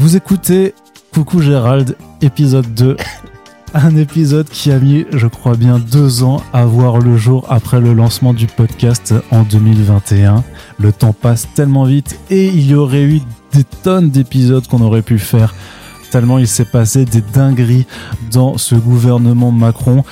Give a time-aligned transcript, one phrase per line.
[0.00, 0.74] Vous écoutez
[1.12, 2.96] Coucou Gérald, épisode 2.
[3.74, 7.80] Un épisode qui a mis, je crois bien, deux ans à voir le jour après
[7.80, 10.44] le lancement du podcast en 2021.
[10.78, 13.20] Le temps passe tellement vite et il y aurait eu
[13.52, 15.52] des tonnes d'épisodes qu'on aurait pu faire.
[16.12, 17.84] Tellement il s'est passé des dingueries
[18.30, 20.04] dans ce gouvernement Macron.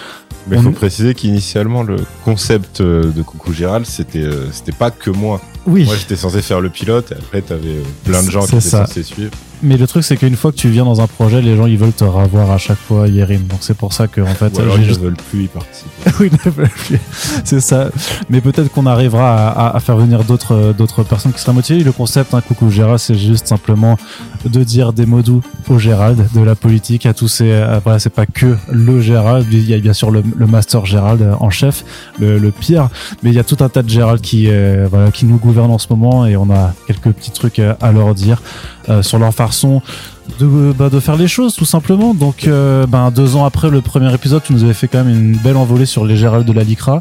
[0.48, 4.90] Mais il faut préciser qu'initialement, le concept euh, de Coucou Gérald, c'était euh, c'était pas
[4.90, 5.40] que moi.
[5.66, 8.54] Oui, Moi, j'étais censé faire le pilote, et après, t'avais euh, plein de gens qui
[8.56, 8.86] étaient ça.
[8.86, 9.32] censés suivre.
[9.62, 11.78] Mais le truc c'est qu'une fois que tu viens dans un projet, les gens ils
[11.78, 13.42] veulent te revoir à chaque fois, Yerim.
[13.46, 15.46] Donc c'est pour ça que en fait, Ou alors, ils juste- ne veulent plus y
[15.48, 15.90] participer.
[16.20, 16.98] oui, ne veulent plus.
[17.44, 17.88] c'est ça.
[18.28, 21.54] Mais peut-être qu'on arrivera à, à- à faire venir d'autres euh, d'autres personnes qui seraient
[21.54, 21.82] motivées.
[21.82, 23.96] Le concept, un coucou Gérald, c'est juste simplement
[24.44, 27.50] de dire des mots doux au Gérald, de la politique, à tous ces.
[27.50, 29.46] euh, voilà, c'est pas que le Gérald.
[29.50, 31.84] Il y a bien sûr le, le master Gérald euh, en chef,
[32.20, 32.88] le, le pire,
[33.22, 35.70] mais il y a tout un tas de Gérald qui euh, voilà qui nous gouvernent
[35.70, 38.42] en ce moment et on a quelques petits trucs à leur dire
[38.90, 39.45] euh, sur leur façon
[40.40, 42.14] de, bah, de faire les choses tout simplement.
[42.14, 45.14] Donc euh, ben, deux ans après le premier épisode, tu nous avais fait quand même
[45.14, 47.00] une belle envolée sur les Gérald de la Licra.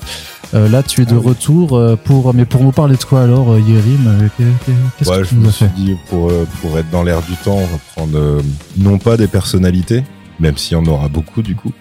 [0.53, 1.27] Euh, là, tu es de Ah oui.
[1.29, 3.55] retour euh, pour mais pour nous parler de quoi alors,
[4.37, 4.43] qu'est-
[4.97, 7.03] Qu'est-ce Ouais, que je tu nous me as suis fait dit, pour, pour être dans
[7.03, 8.41] l'air du temps, on va prendre
[8.77, 10.03] non pas des personnalités,
[10.39, 11.71] même s'il y en aura beaucoup du coup,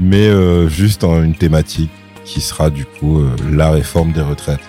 [0.00, 0.28] mais
[0.68, 1.90] juste en une thématique
[2.24, 3.20] qui sera du coup
[3.52, 4.60] la réforme des retraites,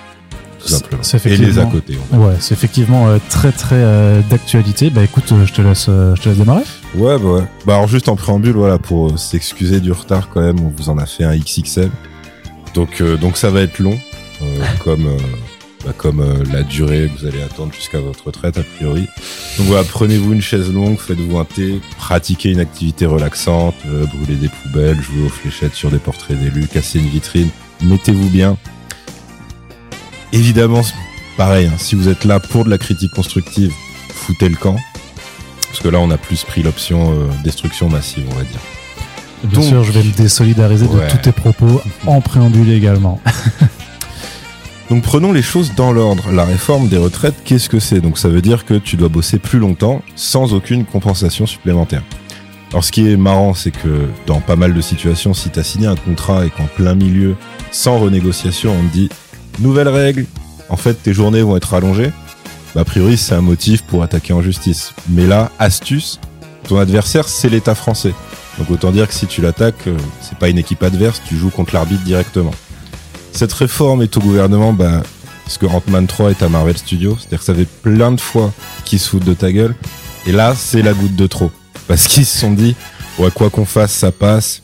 [0.62, 1.02] tout simplement.
[1.26, 1.98] Et les à côté.
[2.12, 4.90] on va Ouais, c'est effectivement euh, très très euh, d'actualité.
[4.90, 6.64] Bah écoute, euh, je te laisse, je te laisse démarrer.
[6.96, 7.44] Ouais, bah ouais.
[7.66, 10.98] Bah alors juste en préambule, voilà, pour s'excuser du retard quand même, on vous en
[10.98, 11.90] a fait un XXL.
[12.74, 13.98] Donc, donc ça va être long,
[14.84, 15.18] comme,
[15.84, 16.24] bah, comme
[16.54, 19.08] la durée que vous allez attendre jusqu'à votre retraite a priori.
[19.58, 24.48] Donc voilà, prenez-vous une chaise longue, faites-vous un thé, pratiquez une activité relaxante, brûlez des
[24.48, 27.50] poubelles, jouez aux fléchettes sur des portraits d'élus, cassez une vitrine,
[27.84, 28.58] mettez-vous bien.
[30.34, 30.82] Évidemment,
[31.38, 33.72] pareil, hein, si vous êtes là pour de la critique constructive,
[34.14, 34.78] foutez le camp.
[35.68, 38.60] Parce que là, on a plus pris l'option euh, destruction massive, on va dire.
[39.44, 41.06] Bien Donc- sûr, je vais me désolidariser Ouais.
[41.08, 43.20] de tous tes propos en préambule également.
[44.90, 46.32] Donc prenons les choses dans l'ordre.
[46.32, 48.02] La réforme des retraites, qu'est-ce que c'est?
[48.02, 52.04] Donc ça veut dire que tu dois bosser plus longtemps sans aucune compensation supplémentaire.
[52.72, 55.64] Alors ce qui est marrant, c'est que dans pas mal de situations, si tu as
[55.64, 57.36] signé un contrat et qu'en plein milieu,
[57.72, 59.10] sans renégociation, on te dit
[59.60, 60.26] nouvelle règle,
[60.70, 62.12] en fait tes journées vont être allongées,
[62.76, 64.94] bah, a priori c'est un motif pour attaquer en justice.
[65.10, 66.20] Mais là, astuce,
[66.68, 68.14] ton adversaire c'est l'État français.
[68.58, 71.50] Donc autant dire que si tu l'attaques, euh, c'est pas une équipe adverse, tu joues
[71.50, 72.54] contre l'arbitre directement.
[73.32, 75.04] Cette réforme est au gouvernement, bah,
[75.46, 78.52] parce que Ant-Man 3 est à Marvel Studios, c'est-à-dire que ça fait plein de fois
[78.86, 79.76] qu'ils se foutent de ta gueule,
[80.28, 81.52] et là, c'est la goutte de trop.
[81.88, 82.76] Parce qu'ils se sont dit,
[83.18, 84.62] ouais, quoi qu'on fasse, ça passe.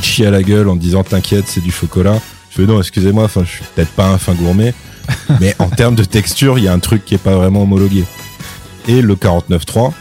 [0.00, 2.18] Chient à la gueule en disant, t'inquiète, c'est du chocolat.
[2.52, 4.74] Je fais, non, excusez-moi, enfin, je suis peut-être pas un fin gourmet,
[5.40, 8.04] mais en termes de texture, il y a un truc qui est pas vraiment homologué.
[8.88, 9.92] Et le 49.3,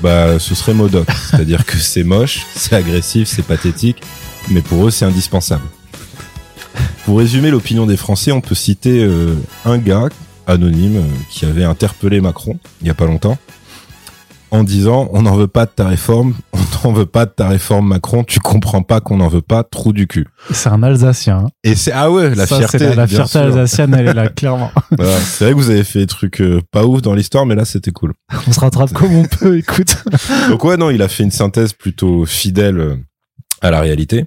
[0.00, 1.08] bah, ce serait Modoc.
[1.30, 4.02] C'est-à-dire que c'est moche, c'est agressif, c'est pathétique,
[4.50, 5.64] mais pour eux, c'est indispensable.
[7.04, 9.34] Pour résumer l'opinion des Français, on peut citer euh,
[9.64, 10.08] un gars
[10.46, 13.36] anonyme euh, qui avait interpellé Macron il y a pas longtemps
[14.56, 17.48] en disant on n'en veut pas de ta réforme, on n'en veut pas de ta
[17.48, 20.26] réforme Macron, tu comprends pas qu'on n'en veut pas, trou du cul.
[20.50, 21.38] C'est un Alsacien.
[21.46, 21.48] hein.
[21.64, 23.40] Et c'est ah ouais, la Ça, fierté, la, la fierté sûr.
[23.42, 24.70] alsacienne, elle est là clairement.
[24.96, 25.18] Voilà.
[25.20, 27.64] C'est vrai que vous avez fait des trucs euh, pas ouf dans l'histoire, mais là
[27.64, 28.12] c'était cool.
[28.48, 29.58] On se rattrape comme on peut.
[29.58, 29.96] Écoute.
[30.48, 32.96] Donc ouais, non, il a fait une synthèse plutôt fidèle euh,
[33.60, 34.26] à la réalité.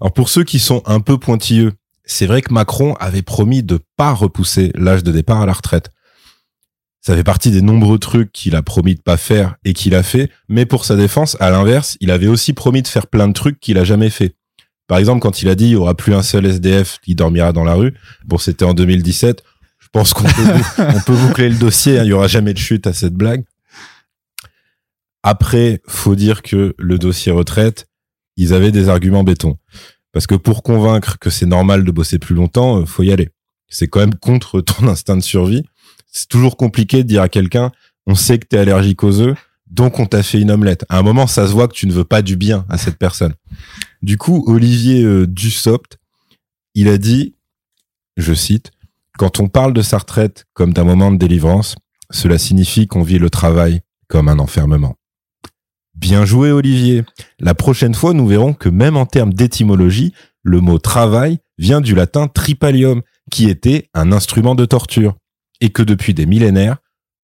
[0.00, 1.72] Alors pour ceux qui sont un peu pointilleux,
[2.04, 5.90] c'est vrai que Macron avait promis de pas repousser l'âge de départ à la retraite.
[7.04, 10.04] Ça fait partie des nombreux trucs qu'il a promis de pas faire et qu'il a
[10.04, 13.32] fait, mais pour sa défense, à l'inverse, il avait aussi promis de faire plein de
[13.32, 14.36] trucs qu'il a jamais fait.
[14.86, 17.52] Par exemple, quand il a dit il y aura plus un seul SDF qui dormira
[17.52, 17.92] dans la rue,
[18.24, 19.42] bon, c'était en 2017.
[19.80, 20.30] Je pense qu'on peut,
[20.78, 21.98] on peut boucler le dossier.
[21.98, 23.44] hein, Il y aura jamais de chute à cette blague.
[25.24, 27.88] Après, faut dire que le dossier retraite,
[28.36, 29.56] ils avaient des arguments béton.
[30.12, 33.30] Parce que pour convaincre que c'est normal de bosser plus longtemps, euh, faut y aller.
[33.68, 35.64] C'est quand même contre ton instinct de survie.
[36.12, 37.72] C'est toujours compliqué de dire à quelqu'un,
[38.06, 39.36] on sait que t'es allergique aux œufs,
[39.66, 40.84] donc on t'a fait une omelette.
[40.88, 42.98] À un moment, ça se voit que tu ne veux pas du bien à cette
[42.98, 43.34] personne.
[44.02, 45.98] Du coup, Olivier euh, Dussopt,
[46.74, 47.34] il a dit,
[48.16, 48.70] je cite,
[49.18, 51.74] quand on parle de sa retraite comme d'un moment de délivrance,
[52.10, 54.96] cela signifie qu'on vit le travail comme un enfermement.
[55.94, 57.04] Bien joué, Olivier.
[57.38, 60.12] La prochaine fois, nous verrons que même en termes d'étymologie,
[60.42, 65.16] le mot travail vient du latin tripalium, qui était un instrument de torture.
[65.62, 66.76] Et que depuis des millénaires,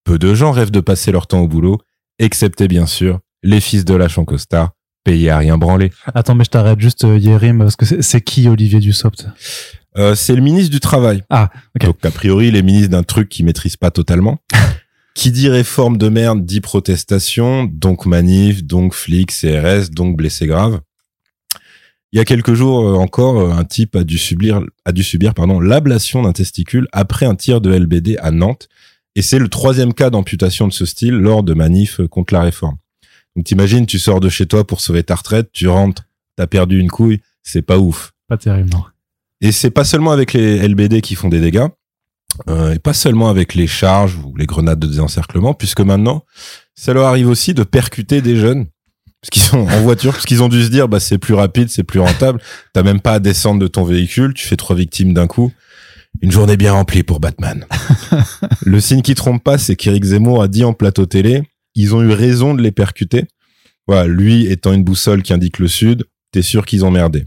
[0.05, 1.77] peu de gens rêvent de passer leur temps au boulot,
[2.19, 4.71] excepté bien sûr les fils de la Chancostar,
[5.05, 5.91] payés à rien branler.
[6.15, 9.27] Attends, mais je t'arrête juste, euh, Yerim, parce que c'est- qui Olivier Dussopt?
[9.97, 11.23] Euh, c'est le ministre du Travail.
[11.31, 11.85] Ah, ok.
[11.87, 14.39] Donc, a priori, il est ministre d'un truc qu'il maîtrise pas totalement.
[15.15, 20.81] Qui dit réforme de merde dit protestation, donc manif, donc flic, CRS, donc blessé grave.
[22.13, 25.03] Il y a quelques jours euh, encore, euh, un type a dû subir, a dû
[25.03, 28.69] subir pardon, l'ablation d'un testicule après un tir de LBD à Nantes.
[29.15, 32.77] Et c'est le troisième cas d'amputation de ce style lors de manifs contre la réforme.
[33.37, 36.05] Donc t'imagines, tu sors de chez toi pour sauver ta retraite, tu rentres,
[36.37, 38.13] t'as perdu une couille, c'est pas ouf.
[38.29, 38.85] Pas terrible, non.
[39.41, 41.69] Et c'est pas seulement avec les LBD qui font des dégâts,
[42.49, 46.25] euh, et pas seulement avec les charges ou les grenades de désencerclement, puisque maintenant,
[46.75, 48.67] ça leur arrive aussi de percuter des jeunes,
[49.21, 51.69] parce qu'ils sont en voiture, parce qu'ils ont dû se dire, bah c'est plus rapide,
[51.71, 52.41] c'est plus rentable,
[52.73, 55.53] t'as même pas à descendre de ton véhicule, tu fais trois victimes d'un coup.
[56.23, 57.65] Une journée bien remplie pour Batman.
[58.63, 61.43] le signe qui trompe pas, c'est qu'Éric Zemmour a dit en plateau télé,
[61.75, 63.25] ils ont eu raison de les percuter.
[63.87, 67.25] Voilà, lui étant une boussole qui indique le sud, t'es sûr qu'ils ont merdé.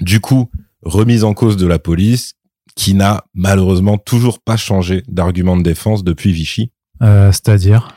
[0.00, 0.50] Du coup,
[0.82, 2.34] remise en cause de la police,
[2.76, 6.70] qui n'a malheureusement toujours pas changé d'argument de défense depuis Vichy.
[7.02, 7.96] Euh, C'est-à-dire?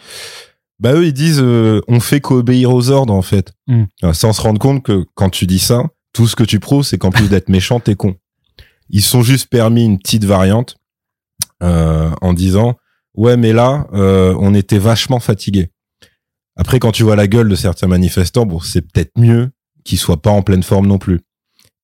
[0.82, 3.84] Bah eux ils disent euh, on fait qu'obéir aux ordres en fait, Mm.
[4.14, 6.98] Sans se rendre compte que quand tu dis ça, tout ce que tu prouves c'est
[6.98, 8.16] qu'en plus d'être méchant t'es con.
[8.90, 10.76] Ils sont juste permis une petite variante
[11.64, 12.76] euh, en disant
[13.16, 15.70] ouais mais là euh, on était vachement fatigué.
[16.58, 19.52] Après quand tu vois la gueule de certains manifestants bon c'est peut-être mieux
[19.84, 21.22] qu'ils soient pas en pleine forme non plus.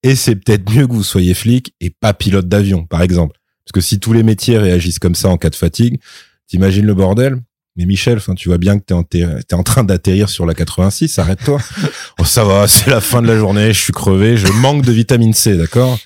[0.03, 3.38] Et c'est peut-être mieux que vous soyez flic et pas pilote d'avion, par exemple.
[3.65, 6.00] Parce que si tous les métiers réagissent comme ça en cas de fatigue,
[6.47, 7.41] t'imagines le bordel
[7.77, 10.53] Mais Michel, enfin, tu vois bien que t'es en, t'es en train d'atterrir sur la
[10.53, 11.59] 86, arrête-toi.
[12.19, 14.91] oh, ça va, c'est la fin de la journée, je suis crevé, je manque de
[14.91, 15.97] vitamine C, d'accord?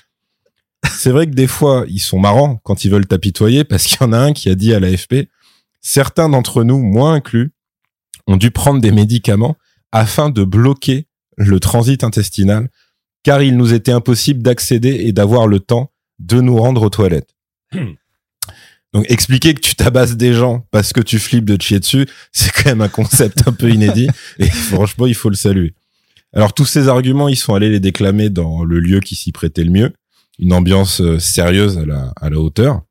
[0.84, 4.04] C'est vrai que des fois, ils sont marrants quand ils veulent t'apitoyer, parce qu'il y
[4.04, 5.28] en a un qui a dit à l'AFP,
[5.80, 7.52] certains d'entre nous, moi inclus,
[8.26, 9.56] ont dû prendre des médicaments
[9.92, 12.68] afin de bloquer le transit intestinal
[13.22, 17.34] car il nous était impossible d'accéder et d'avoir le temps de nous rendre aux toilettes.
[18.92, 22.06] Donc expliquer que tu tabasses des gens parce que tu flippes de te chier dessus,
[22.32, 24.08] c'est quand même un concept un peu inédit
[24.38, 25.74] et franchement il faut le saluer.
[26.34, 29.64] Alors tous ces arguments, ils sont allés les déclamer dans le lieu qui s'y prêtait
[29.64, 29.92] le mieux,
[30.38, 32.82] une ambiance euh, sérieuse à la, à la hauteur,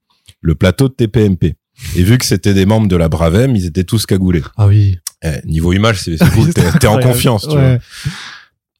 [0.41, 1.55] le plateau de TPMP.
[1.95, 4.43] Et vu que c'était des membres de la Bravem, ils étaient tous cagoulés.
[4.57, 4.99] Ah oui.
[5.23, 7.77] Eh, niveau image, c'est cool, t'es en confiance, tu vois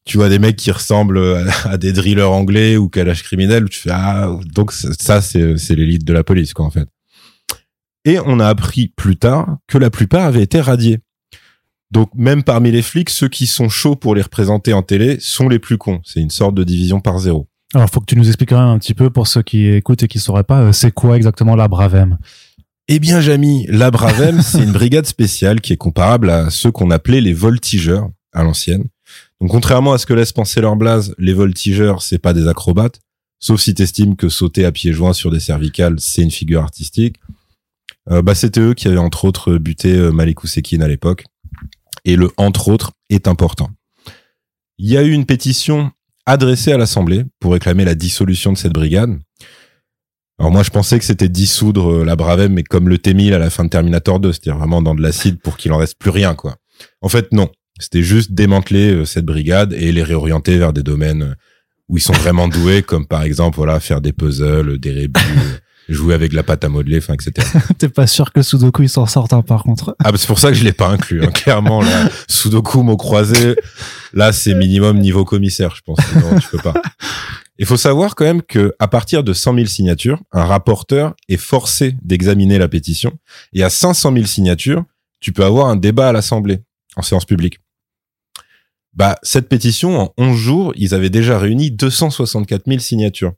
[0.04, 3.90] tu vois des mecs qui ressemblent à, des drillers anglais ou Kalash criminels, tu fais
[3.92, 6.88] ah donc ça c'est c'est l'élite de la police quoi en fait.
[8.04, 10.98] Et on a appris plus tard que la plupart avaient été radiés.
[11.90, 15.48] Donc même parmi les flics, ceux qui sont chauds pour les représenter en télé sont
[15.48, 16.00] les plus cons.
[16.04, 17.48] C'est une sorte de division par zéro.
[17.74, 20.18] Alors, faut que tu nous expliques un petit peu pour ceux qui écoutent et qui
[20.18, 22.18] sauraient pas, euh, c'est quoi exactement la Bravem?
[22.88, 26.90] Eh bien, Jamy, la Bravem, c'est une brigade spéciale qui est comparable à ceux qu'on
[26.90, 28.84] appelait les voltigeurs à l'ancienne.
[29.40, 33.00] Donc, contrairement à ce que laisse penser leur blase, les voltigeurs, c'est pas des acrobates,
[33.38, 37.16] sauf si t'estimes que sauter à pieds joints sur des cervicales, c'est une figure artistique.
[38.10, 41.24] Euh, bah, c'était eux qui avaient entre autres buté euh, Malik Oussekine à l'époque.
[42.04, 43.70] Et le entre autres est important.
[44.78, 45.92] Il y a eu une pétition
[46.26, 49.18] adressée à l'Assemblée pour réclamer la dissolution de cette brigade.
[50.38, 53.38] Alors moi, je pensais que c'était dissoudre euh, la Bravem, mais comme le T-1000 à
[53.38, 56.10] la fin de Terminator 2, c'est-à-dire vraiment dans de l'acide pour qu'il en reste plus
[56.10, 56.56] rien, quoi.
[57.00, 57.50] En fait, non.
[57.78, 61.36] C'était juste démanteler cette brigade et les réorienter vers des domaines
[61.88, 65.20] où ils sont vraiment doués, comme par exemple, voilà, faire des puzzles, des rébus,
[65.88, 67.46] jouer avec la pâte à modeler, enfin, etc.
[67.78, 69.96] T'es pas sûr que Sudoku il s'en sorte, hein, par contre.
[70.02, 71.30] Ah, bah, c'est pour ça que je l'ai pas inclus, hein.
[71.30, 72.08] clairement, là.
[72.28, 73.56] Sudoku, mot croisé,
[74.12, 75.98] là, c'est minimum niveau commissaire, je pense.
[76.10, 76.74] Sinon, tu peux pas.
[77.58, 81.36] Il faut savoir quand même que à partir de 100 000 signatures, un rapporteur est
[81.36, 83.12] forcé d'examiner la pétition.
[83.52, 84.84] Et à 500 000 signatures,
[85.20, 86.60] tu peux avoir un débat à l'Assemblée,
[86.96, 87.60] en séance publique.
[88.94, 93.32] Bah, cette pétition, en 11 jours, ils avaient déjà réuni 264 000 signatures.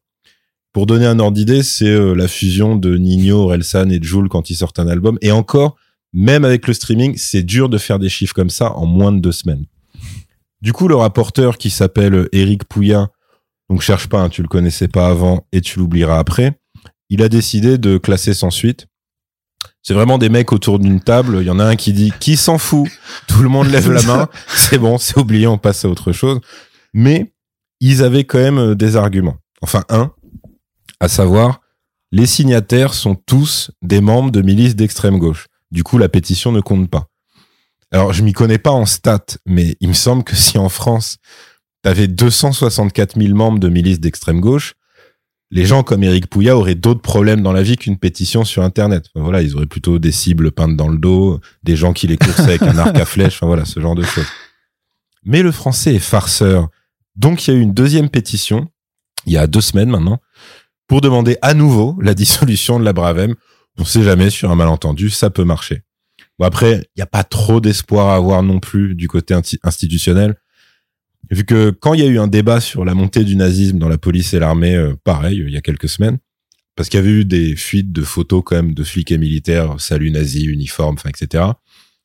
[0.74, 4.50] Pour donner un ordre d'idée, c'est euh, la fusion de Nino, Orelsan et Joule quand
[4.50, 5.18] ils sortent un album.
[5.22, 5.76] Et encore,
[6.12, 9.20] même avec le streaming, c'est dur de faire des chiffres comme ça en moins de
[9.20, 9.66] deux semaines.
[10.62, 13.08] Du coup, le rapporteur qui s'appelle Éric Pouya,
[13.70, 16.58] donc cherche pas, hein, tu le connaissais pas avant et tu l'oublieras après,
[17.08, 18.88] il a décidé de classer sans suite.
[19.80, 21.38] C'est vraiment des mecs autour d'une table.
[21.40, 22.90] Il y en a un qui dit qui s'en fout?
[23.28, 24.28] Tout le monde lève la main.
[24.48, 26.40] C'est bon, c'est oublié, on passe à autre chose.
[26.94, 27.32] Mais
[27.80, 29.36] ils avaient quand même euh, des arguments.
[29.60, 30.12] Enfin, un,
[31.00, 31.60] à savoir,
[32.12, 35.46] les signataires sont tous des membres de milices d'extrême gauche.
[35.70, 37.08] Du coup, la pétition ne compte pas.
[37.90, 41.18] Alors, je m'y connais pas en stats, mais il me semble que si en France,
[41.82, 44.74] t'avais 264 000 membres de milices d'extrême gauche,
[45.50, 49.06] les gens comme Éric Pouya auraient d'autres problèmes dans la vie qu'une pétition sur Internet.
[49.14, 52.42] Voilà, ils auraient plutôt des cibles peintes dans le dos, des gens qui les coursaient
[52.42, 54.26] avec un arc à flèche, enfin voilà, ce genre de choses.
[55.24, 56.68] Mais le français est farceur.
[57.14, 58.68] Donc, il y a eu une deuxième pétition,
[59.26, 60.18] il y a deux semaines maintenant,
[60.86, 63.34] pour demander à nouveau la dissolution de la Bravem.
[63.78, 65.82] On sait jamais, sur un malentendu, ça peut marcher.
[66.38, 70.36] Bon, après, il n'y a pas trop d'espoir à avoir non plus du côté institutionnel.
[71.30, 73.88] Vu que quand il y a eu un débat sur la montée du nazisme dans
[73.88, 76.18] la police et l'armée, euh, pareil, il y a quelques semaines,
[76.76, 79.80] parce qu'il y avait eu des fuites de photos quand même de flics et militaires,
[79.80, 81.44] salut nazi, uniforme, etc.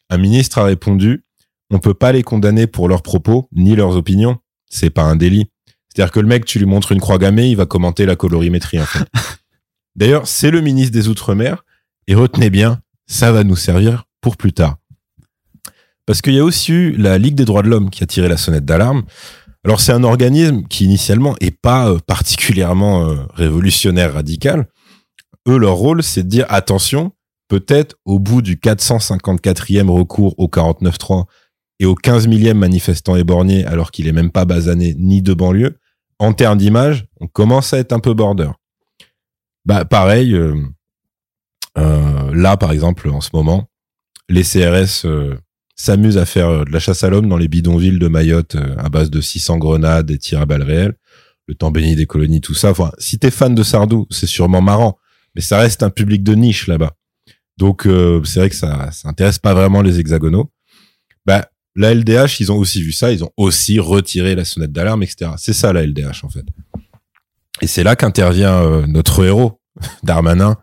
[0.09, 1.25] Un ministre a répondu,
[1.69, 4.37] on peut pas les condamner pour leurs propos, ni leurs opinions.
[4.69, 5.47] C'est pas un délit.
[5.93, 8.79] C'est-à-dire que le mec, tu lui montres une croix gammée, il va commenter la colorimétrie,
[8.79, 9.05] en fait.
[9.95, 11.63] D'ailleurs, c'est le ministre des Outre-mer,
[12.07, 14.77] et retenez bien, ça va nous servir pour plus tard.
[16.05, 18.27] Parce qu'il y a aussi eu la Ligue des droits de l'homme qui a tiré
[18.27, 19.03] la sonnette d'alarme.
[19.63, 24.67] Alors c'est un organisme qui initialement est pas euh, particulièrement euh, révolutionnaire radical.
[25.47, 27.11] Eux, leur rôle, c'est de dire attention,
[27.47, 31.25] peut-être au bout du 454e recours au 49.3
[31.79, 35.77] et au 15 millième manifestant éborgné alors qu'il est même pas basané ni de banlieue,
[36.19, 38.51] en termes d'image, on commence à être un peu border.
[39.65, 40.55] Bah pareil, euh,
[42.33, 43.69] là par exemple en ce moment,
[44.29, 45.35] les CRS euh,
[45.75, 48.75] s'amusent à faire euh, de la chasse à l'homme dans les bidonvilles de Mayotte euh,
[48.77, 50.93] à base de 600 grenades et tirs à balles réelles.
[51.47, 52.69] Le temps béni des colonies, tout ça.
[52.69, 54.99] Enfin, si t'es fan de Sardou, c'est sûrement marrant,
[55.35, 56.95] mais ça reste un public de niche là-bas.
[57.57, 57.87] Donc
[58.23, 60.51] c'est vrai que ça, ça intéresse pas vraiment les hexagonaux.
[61.25, 65.03] Bah, la LDH, ils ont aussi vu ça, ils ont aussi retiré la sonnette d'alarme,
[65.03, 65.31] etc.
[65.37, 66.45] C'est ça la LDH en fait.
[67.61, 69.59] Et c'est là qu'intervient notre héros,
[70.03, 70.57] Darmanin,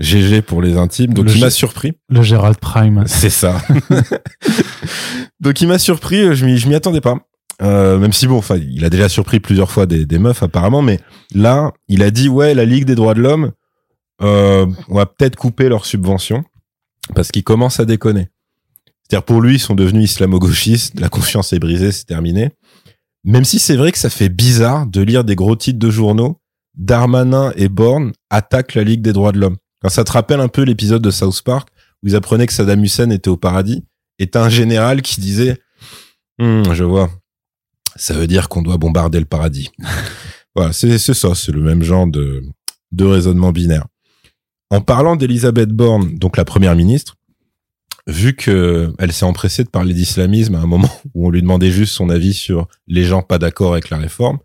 [0.00, 1.14] GG pour les intimes.
[1.14, 1.92] Donc il m'a surpris.
[2.08, 3.04] Le Gérald Prime.
[3.06, 3.60] C'est ça.
[5.40, 7.16] Donc il m'a surpris, euh, je m'y, m'y attendais pas.
[7.62, 10.82] Euh, même si bon, enfin, il a déjà surpris plusieurs fois des, des meufs apparemment,
[10.82, 10.98] mais
[11.34, 13.52] là, il a dit ouais, la Ligue des droits de l'homme,
[14.22, 16.44] euh, on va peut-être couper leurs subventions
[17.14, 18.28] parce qu'ils commencent à déconner.
[19.22, 22.50] Pour lui, ils sont devenus islamo-gauchistes, la confiance est brisée, c'est terminé.
[23.24, 26.40] Même si c'est vrai que ça fait bizarre de lire des gros titres de journaux,
[26.74, 29.56] Darmanin et Borne attaquent la Ligue des droits de l'homme
[29.90, 31.68] ça te rappelle un peu l'épisode de South Park
[32.02, 33.84] où ils apprenaient que Saddam Hussein était au paradis,
[34.18, 35.58] et un général qui disait
[36.38, 37.10] hum, Je vois,
[37.96, 39.70] ça veut dire qu'on doit bombarder le paradis.
[40.54, 42.42] voilà, c'est ça, c'est le même genre de,
[42.92, 43.86] de raisonnement binaire.
[44.70, 47.16] En parlant d'Elisabeth Borne, donc la première ministre,
[48.06, 51.70] vu que elle s'est empressée de parler d'islamisme à un moment où on lui demandait
[51.70, 54.38] juste son avis sur les gens pas d'accord avec la réforme,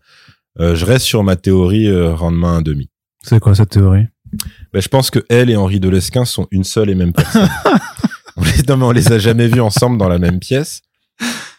[0.58, 2.90] euh, je reste sur ma théorie euh, rendement un demi.
[3.22, 4.06] C'est quoi cette théorie?
[4.72, 7.48] Ben, je pense que elle et Henri Delesquin sont une seule et même personne.
[8.36, 10.82] on les, non, mais on les a jamais vus ensemble dans la même pièce.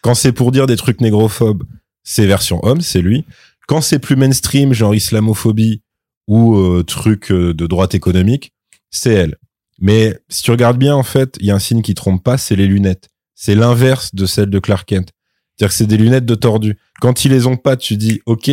[0.02, 1.64] Quand c'est pour dire des trucs négrophobes,
[2.02, 3.24] c'est version homme, c'est lui.
[3.68, 5.82] Quand c'est plus mainstream, genre islamophobie
[6.26, 8.52] ou euh, truc euh, de droite économique,
[8.90, 9.36] c'est elle.
[9.82, 12.38] Mais si tu regardes bien, en fait, il y a un signe qui trompe pas,
[12.38, 13.08] c'est les lunettes.
[13.34, 15.10] C'est l'inverse de celle de Clark Kent.
[15.56, 16.78] C'est-à-dire que c'est des lunettes de tordu.
[17.00, 18.48] Quand ils les ont pas, tu dis, OK,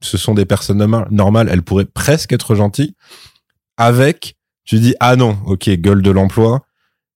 [0.00, 0.78] ce sont des personnes
[1.10, 2.94] normales, elles pourraient presque être gentilles
[3.76, 6.64] avec, tu dis ah non, ok, gueule de l'emploi.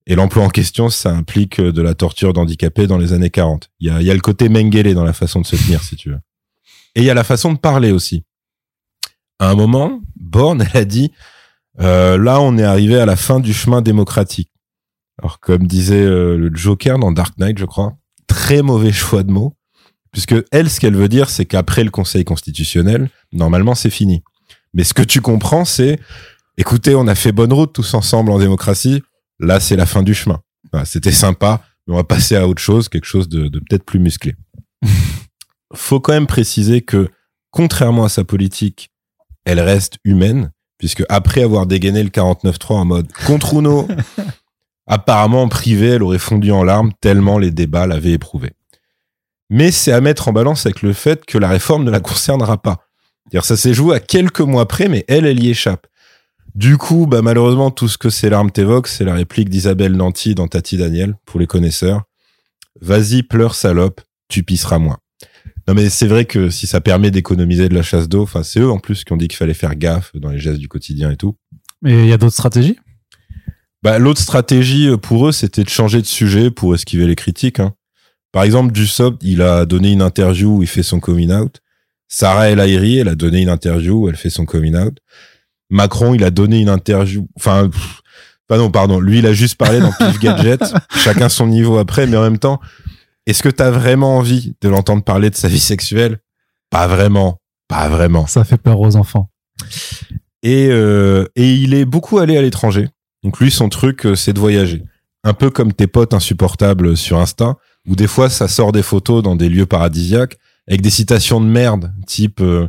[0.06, 3.71] Et l'emploi en question, ça implique euh, de la torture d'handicapés dans les années 40.
[3.80, 5.97] Il y a, y a le côté Mengele dans la façon de se tenir, si
[5.97, 6.21] tu veux.
[6.94, 8.23] Et il y a la façon de parler aussi.
[9.38, 11.11] À un moment, Borne, elle a dit,
[11.81, 14.50] euh, là, on est arrivé à la fin du chemin démocratique.
[15.19, 19.31] Alors, comme disait euh, le Joker dans Dark Knight, je crois, très mauvais choix de
[19.31, 19.57] mots,
[20.12, 24.23] puisque elle, ce qu'elle veut dire, c'est qu'après le Conseil constitutionnel, normalement, c'est fini.
[24.73, 26.00] Mais ce que tu comprends, c'est
[26.57, 29.02] écoutez, on a fait bonne route tous ensemble en démocratie.
[29.40, 30.40] Là, c'est la fin du chemin.
[30.85, 34.35] C'était sympa, mais on va passer à autre chose, quelque chose de, peut-être plus musclé.
[35.75, 37.09] Faut quand même préciser que,
[37.50, 38.90] contrairement à sa politique,
[39.45, 43.88] elle reste humaine, puisque après avoir dégainé le 49-3 en mode contre Uno,
[44.87, 48.52] apparemment en privé, elle aurait fondu en larmes tellement les débats l'avaient éprouvé.
[49.50, 52.61] Mais c'est à mettre en balance avec le fait que la réforme ne la concernera
[52.61, 52.87] pas.
[53.31, 55.87] Dire ça s'est joué à quelques mois près, mais elle, elle y échappe.
[56.54, 60.35] Du coup, bah, malheureusement, tout ce que ces larmes t'évoquent, c'est la réplique d'Isabelle Nanty
[60.35, 62.02] dans Tati Daniel, pour les connaisseurs.
[62.81, 64.99] Vas-y, pleure salope, tu pisseras moins.
[65.66, 68.61] Non, mais c'est vrai que si ça permet d'économiser de la chasse d'eau, enfin, c'est
[68.61, 71.11] eux en plus qui ont dit qu'il fallait faire gaffe dans les gestes du quotidien
[71.11, 71.37] et tout.
[71.83, 72.76] Mais il y a d'autres stratégies?
[73.83, 77.61] Bah, l'autre stratégie euh, pour eux, c'était de changer de sujet pour esquiver les critiques.
[77.61, 77.75] Hein.
[78.33, 81.61] Par exemple, Dussopt, il a donné une interview où il fait son coming out.
[82.09, 84.99] Sarah El Haïry, elle a donné une interview où elle fait son coming out.
[85.71, 87.28] Macron, il a donné une interview.
[87.37, 87.71] Enfin,
[88.47, 89.00] pas non, pardon.
[89.00, 90.62] Lui, il a juste parlé dans Pif Gadget.
[90.97, 92.61] chacun son niveau après, mais en même temps,
[93.26, 96.19] est-ce que t'as vraiment envie de l'entendre parler de sa vie sexuelle?
[96.71, 97.40] Pas vraiment.
[97.69, 98.26] Pas vraiment.
[98.26, 99.31] Ça fait peur aux enfants.
[100.43, 102.88] Et, euh, et il est beaucoup allé à l'étranger.
[103.23, 104.83] Donc lui, son truc, euh, c'est de voyager.
[105.23, 107.57] Un peu comme tes potes insupportables sur Insta,
[107.88, 110.37] où des fois, ça sort des photos dans des lieux paradisiaques
[110.69, 112.69] avec des citations de merde, type euh,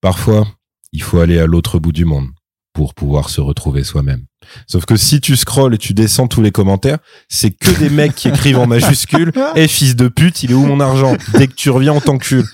[0.00, 0.46] parfois
[0.92, 2.28] il faut aller à l'autre bout du monde.
[2.72, 4.26] pour pouvoir se retrouver soi-même.
[4.66, 6.98] Sauf que si tu scrolles et tu descends tous les commentaires,
[7.28, 10.66] c'est que des mecs qui écrivent en majuscule Eh fils de pute, il est où
[10.66, 11.16] mon argent?
[11.34, 12.44] Dès que tu reviens, on t'encule.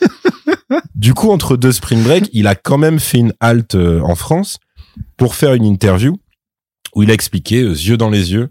[0.95, 4.15] Du coup, entre deux spring break, il a quand même fait une halte euh, en
[4.15, 4.59] France
[5.17, 6.19] pour faire une interview
[6.95, 8.51] où il a expliqué, euh, yeux dans les yeux,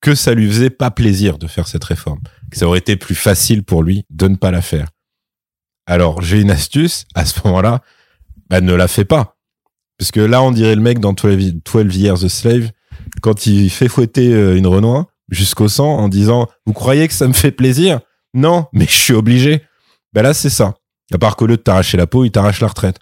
[0.00, 3.14] que ça lui faisait pas plaisir de faire cette réforme, que ça aurait été plus
[3.14, 4.88] facile pour lui de ne pas la faire.
[5.86, 7.82] Alors, j'ai une astuce, à ce moment-là,
[8.48, 9.36] bah, ne la fais pas.
[10.02, 12.72] Parce que là, on dirait le mec dans 12, 12 Years a Slave,
[13.20, 17.28] quand il fait fouetter euh, une Renoir jusqu'au sang en disant Vous croyez que ça
[17.28, 18.00] me fait plaisir?
[18.34, 19.62] Non, mais je suis obligé.
[20.12, 20.74] Ben là, c'est ça.
[21.14, 22.98] À part qu'au lieu de t'arracher la peau, il t'arrache la retraite.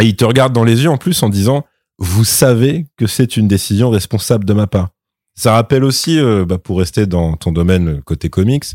[0.00, 1.64] Et il te regarde dans les yeux en plus en disant
[1.98, 4.90] Vous savez que c'est une décision responsable de ma part.
[5.36, 8.66] Ça rappelle aussi, euh, bah, pour rester dans ton domaine euh, côté comics,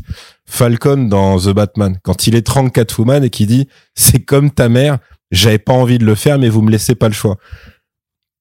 [0.44, 4.98] Falcon dans The Batman, quand il étrangle Catwoman et qui dit c'est comme ta mère,
[5.30, 7.38] j'avais pas envie de le faire, mais vous me laissez pas le choix.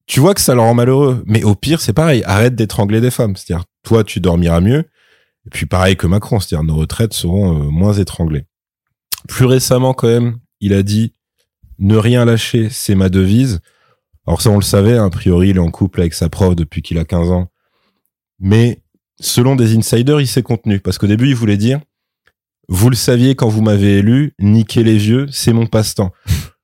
[0.05, 3.11] Tu vois que ça le rend malheureux, mais au pire c'est pareil, arrête d'étrangler des
[3.11, 3.35] femmes.
[3.35, 4.85] C'est-à-dire toi tu dormiras mieux,
[5.45, 8.45] et puis pareil que Macron, c'est-à-dire nos retraites seront euh, moins étranglées.
[9.27, 11.13] Plus récemment quand même, il a dit
[11.77, 13.59] ne rien lâcher, c'est ma devise.
[14.27, 16.55] Alors ça on le savait, hein, a priori il est en couple avec sa prof
[16.55, 17.49] depuis qu'il a 15 ans
[18.39, 18.81] mais
[19.19, 20.79] selon des insiders, il s'est contenu.
[20.79, 21.79] Parce qu'au début, il voulait dire,
[22.67, 26.11] vous le saviez quand vous m'avez élu, niquer les vieux, c'est mon passe-temps.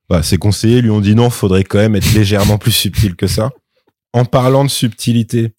[0.08, 3.26] Bah, ses conseillers lui ont dit non, faudrait quand même être légèrement plus subtil que
[3.26, 3.50] ça.
[4.12, 5.54] En parlant de subtilité,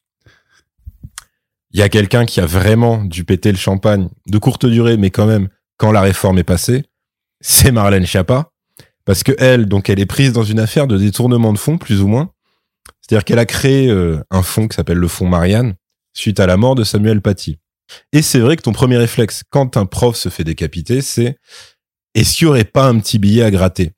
[1.71, 5.11] il y a quelqu'un qui a vraiment dû péter le champagne de courte durée, mais
[5.11, 6.85] quand même, quand la réforme est passée,
[7.41, 8.51] c'est Marlène Schiappa.
[9.05, 12.01] Parce que elle, donc, elle est prise dans une affaire de détournement de fonds, plus
[12.01, 12.31] ou moins.
[13.01, 15.75] C'est-à-dire qu'elle a créé euh, un fonds qui s'appelle le fonds Marianne,
[16.13, 17.59] suite à la mort de Samuel Paty.
[18.11, 21.37] Et c'est vrai que ton premier réflexe quand un prof se fait décapiter, c'est
[22.15, 23.91] est-ce qu'il n'y aurait pas un petit billet à gratter?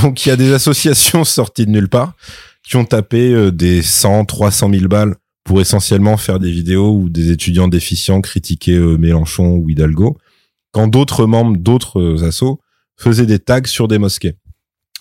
[0.00, 2.14] Donc il y a des associations sorties de nulle part
[2.62, 7.08] qui ont tapé euh, des 100, 300 000 balles pour essentiellement faire des vidéos où
[7.08, 10.16] des étudiants déficients critiquaient euh, Mélenchon ou Hidalgo,
[10.70, 12.60] quand d'autres membres d'autres euh, assos
[12.96, 14.36] faisaient des tags sur des mosquées.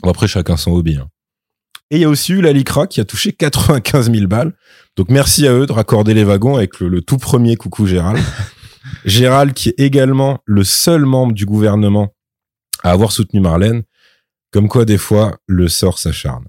[0.04, 0.96] après, chacun son hobby.
[0.96, 1.08] Hein.
[1.92, 4.54] Et il y a aussi eu la LICRA qui a touché 95 000 balles
[4.98, 8.22] donc merci à eux de raccorder les wagons avec le, tout premier coucou Gérald.
[9.06, 12.14] Gérald qui est également le seul membre du gouvernement
[12.84, 13.84] à avoir soutenu Marlène,
[14.52, 16.46] comme quoi des fois le sort s'acharne.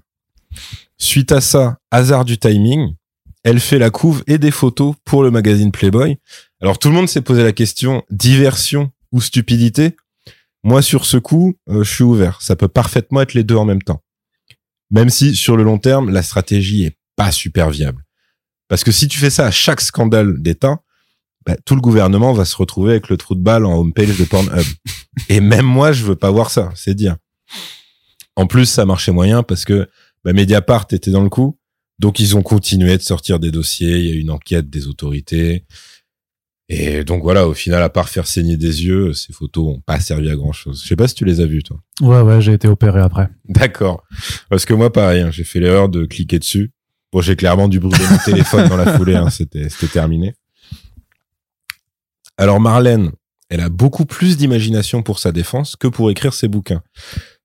[0.97, 2.95] Suite à ça, hasard du timing,
[3.43, 6.17] elle fait la couve et des photos pour le magazine Playboy.
[6.61, 9.95] Alors tout le monde s'est posé la question diversion ou stupidité?
[10.63, 12.41] Moi sur ce coup, euh, je suis ouvert.
[12.41, 14.01] Ça peut parfaitement être les deux en même temps.
[14.91, 18.03] Même si sur le long terme, la stratégie est pas super viable.
[18.69, 20.79] Parce que si tu fais ça à chaque scandale d'État,
[21.45, 24.23] bah, tout le gouvernement va se retrouver avec le trou de balle en homepage de
[24.23, 24.65] Pornhub.
[25.29, 27.17] Et même moi, je veux pas voir ça, c'est dire.
[28.35, 29.87] En plus, ça marchait moyen parce que
[30.23, 31.57] bah, Mediapart était dans le coup.
[31.99, 33.99] Donc, ils ont continué de sortir des dossiers.
[33.99, 35.65] Il y a une enquête des autorités.
[36.69, 39.99] Et donc voilà, au final, à part faire saigner des yeux, ces photos ont pas
[39.99, 40.81] servi à grand chose.
[40.81, 41.77] Je sais pas si tu les as vues, toi.
[42.01, 43.29] Ouais, ouais, j'ai été opéré après.
[43.47, 44.03] D'accord.
[44.49, 46.71] Parce que moi, pareil, hein, j'ai fait l'erreur de cliquer dessus.
[47.11, 50.33] Bon, j'ai clairement dû brûler mon téléphone dans la foulée, hein, c'était terminé.
[52.37, 53.11] Alors Marlène,
[53.49, 56.81] elle a beaucoup plus d'imagination pour sa défense que pour écrire ses bouquins.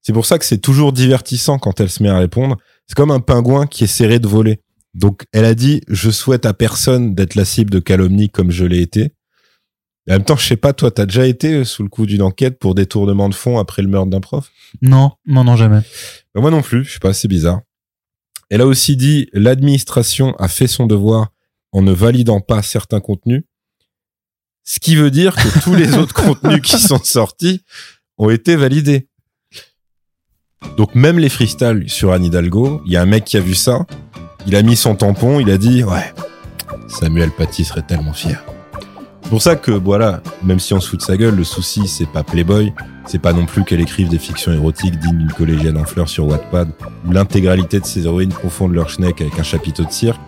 [0.08, 2.56] C'est pour ça que c'est toujours divertissant quand elle se met à répondre.
[2.86, 4.62] C'est comme un pingouin qui essaierait de voler.
[4.94, 8.64] Donc elle a dit je souhaite à personne d'être la cible de calomnie comme je
[8.64, 9.12] l'ai été.
[10.08, 12.58] en même temps, je sais pas, toi, t'as déjà été sous le coup d'une enquête
[12.58, 14.50] pour détournement de fonds après le meurtre d'un prof?
[14.80, 15.82] Non, non, non, jamais.
[16.34, 17.60] Ben, moi non plus, je sais pas, c'est bizarre.
[18.48, 21.32] Elle a aussi dit l'administration a fait son devoir
[21.70, 23.42] en ne validant pas certains contenus.
[24.64, 27.60] Ce qui veut dire que tous les autres contenus qui sont sortis
[28.16, 29.10] ont été validés.
[30.76, 33.54] Donc même les freestyles sur Anne Hidalgo, il y a un mec qui a vu
[33.54, 33.86] ça,
[34.46, 36.12] il a mis son tampon, il a dit ouais,
[36.88, 38.44] Samuel Paty serait tellement fier.
[39.28, 42.08] Pour ça que voilà, même si on se fout de sa gueule, le souci c'est
[42.08, 42.72] pas Playboy,
[43.06, 46.26] c'est pas non plus qu'elle écrive des fictions érotiques dignes d'une collégienne en fleurs sur
[46.26, 46.70] Wattpad,
[47.06, 50.20] où l'intégralité de ses héroïnes confondent leur schneck avec un chapiteau de cirque.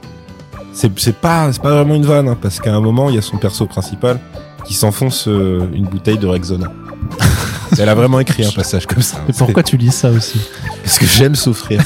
[0.73, 3.19] C'est, c'est pas, c'est pas vraiment une vanne, hein, parce qu'à un moment, il y
[3.19, 4.21] a son perso principal
[4.65, 6.73] qui s'enfonce euh, une bouteille de Rexona.
[7.79, 9.19] Elle a vraiment écrit un passage comme ça.
[9.29, 10.41] Et pourquoi tu lis ça aussi
[10.83, 11.83] Parce que j'aime souffrir.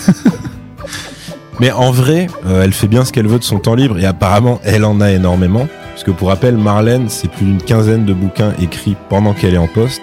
[1.60, 4.04] Mais en vrai, euh, elle fait bien ce qu'elle veut de son temps libre et
[4.04, 5.68] apparemment, elle en a énormément.
[5.90, 9.58] Parce que pour rappel, Marlène, c'est plus d'une quinzaine de bouquins écrits pendant qu'elle est
[9.58, 10.02] en poste.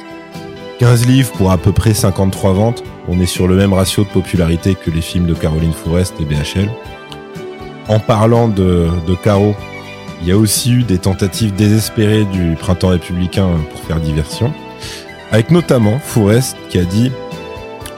[0.79, 2.83] 15 livres pour à peu près 53 ventes.
[3.09, 6.25] On est sur le même ratio de popularité que les films de Caroline Forest et
[6.25, 6.69] BHL.
[7.89, 9.53] En parlant de, de Caro,
[10.21, 14.53] il y a aussi eu des tentatives désespérées du printemps républicain pour faire diversion.
[15.31, 17.11] Avec notamment Forest qui a dit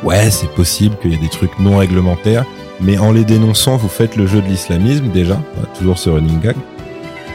[0.04, 2.46] Ouais, c'est possible qu'il y ait des trucs non réglementaires,
[2.82, 5.42] mais en les dénonçant, vous faites le jeu de l'islamisme déjà,
[5.78, 6.56] toujours ce running gag.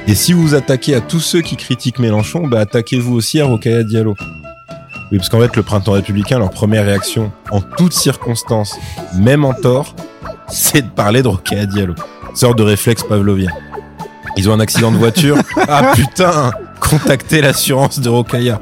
[0.07, 3.47] Et si vous vous attaquez à tous ceux qui critiquent Mélenchon, bah attaquez-vous aussi à
[3.47, 4.15] Rokhaya Diallo.
[5.11, 8.79] Oui, parce qu'en fait, le printemps républicain, leur première réaction, en toutes circonstances,
[9.15, 9.95] même en tort,
[10.49, 11.95] c'est de parler de Rokhaya Diallo.
[12.35, 13.51] Sorte de réflexe pavlovien.
[14.37, 15.37] Ils ont un accident de voiture.
[15.69, 18.61] ah putain, contactez l'assurance de Rokhaya.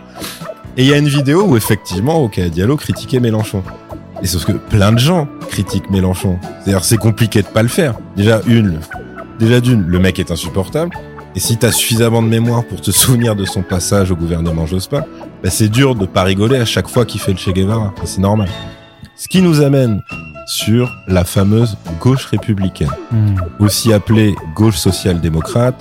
[0.77, 3.63] Et il y a une vidéo où effectivement Rokhaya Diallo critiquait Mélenchon.
[4.23, 6.39] Et sauf que plein de gens critiquent Mélenchon.
[6.63, 7.95] C'est-à-dire c'est compliqué de pas le faire.
[8.17, 8.81] Déjà une,
[9.39, 10.91] déjà d'une, le mec est insupportable.
[11.35, 15.05] Et si t'as suffisamment de mémoire pour te souvenir de son passage au gouvernement Jospin,
[15.43, 17.95] bah c'est dur de pas rigoler à chaque fois qu'il fait le Che Guevara.
[18.05, 18.49] C'est normal.
[19.17, 20.03] Ce qui nous amène
[20.47, 23.35] sur la fameuse gauche républicaine, Hmm.
[23.59, 25.75] aussi appelée gauche social-démocrate,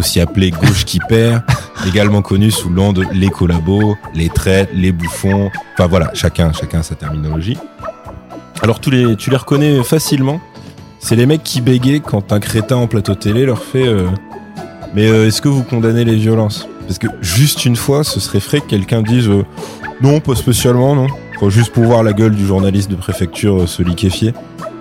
[0.00, 1.42] aussi appelée gauche qui perd,
[1.86, 5.50] également connue sous le nom de les collabos, les traites, les bouffons.
[5.74, 7.56] Enfin voilà, chacun, chacun sa terminologie.
[8.62, 10.40] Alors tous les, tu les reconnais facilement.
[10.98, 14.08] C'est les mecs qui bégayent quand un crétin en plateau télé leur fait euh,
[14.94, 16.68] Mais euh, est-ce que vous condamnez les violences?
[16.86, 19.44] Parce que juste une fois, ce serait frais que quelqu'un dise euh,
[20.02, 21.06] Non, pas spécialement, non.
[21.38, 24.34] Faut juste pour voir la gueule du journaliste de préfecture euh, se liquéfier.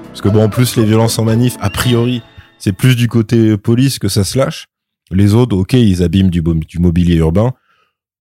[0.08, 2.21] Parce que bon, en plus, les violences en manif, a priori,
[2.58, 4.65] c'est plus du côté police que ça se lâche.
[5.12, 6.41] Les autres, ok, ils abîment du,
[6.80, 7.54] mobilier urbain.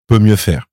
[0.07, 0.67] Peut mieux faire.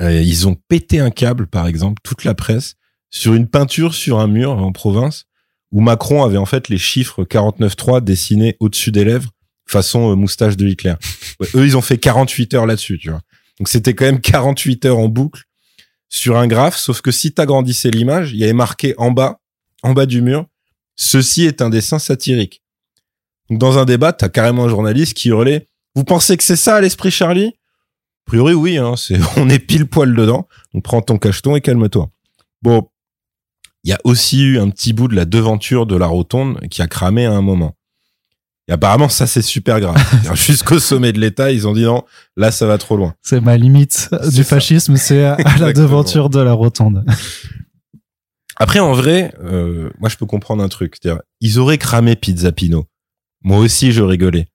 [0.00, 2.74] Euh, ils ont pété un câble, par exemple, toute la presse,
[3.10, 5.26] sur une peinture sur un mur en province,
[5.70, 9.30] où Macron avait en fait les chiffres 49.3 dessinés au-dessus des lèvres,
[9.66, 10.94] façon euh, moustache de Hitler.
[11.40, 13.22] Ouais, eux, ils ont fait 48 heures là-dessus, tu vois.
[13.58, 15.44] Donc c'était quand même 48 heures en boucle
[16.08, 19.40] sur un graphe, sauf que si t'agrandissais l'image, il y avait marqué en bas,
[19.82, 20.46] en bas du mur,
[20.94, 22.61] ceci est un dessin satirique.
[23.50, 26.80] Donc dans un débat, t'as carrément un journaliste qui hurlait, vous pensez que c'est ça
[26.80, 27.54] l'esprit Charlie?
[28.26, 30.48] A priori, oui, hein, c'est, on est pile poil dedans.
[30.74, 32.10] Donc prends ton cacheton et calme-toi.
[32.62, 32.88] Bon,
[33.84, 36.82] il y a aussi eu un petit bout de la devanture de la rotonde qui
[36.82, 37.74] a cramé à un moment.
[38.68, 39.96] Et apparemment, ça, c'est super grave.
[40.34, 42.04] Jusqu'au sommet de l'État, ils ont dit non,
[42.36, 43.14] là, ça va trop loin.
[43.20, 47.04] C'est ma limite du fascisme, c'est à, à la devanture de la rotonde.
[48.56, 50.94] Après, en vrai, euh, moi, je peux comprendre un truc.
[51.00, 52.86] C'est-à-dire, ils auraient cramé Pizza Pino.
[53.44, 54.46] Moi aussi, je rigolais.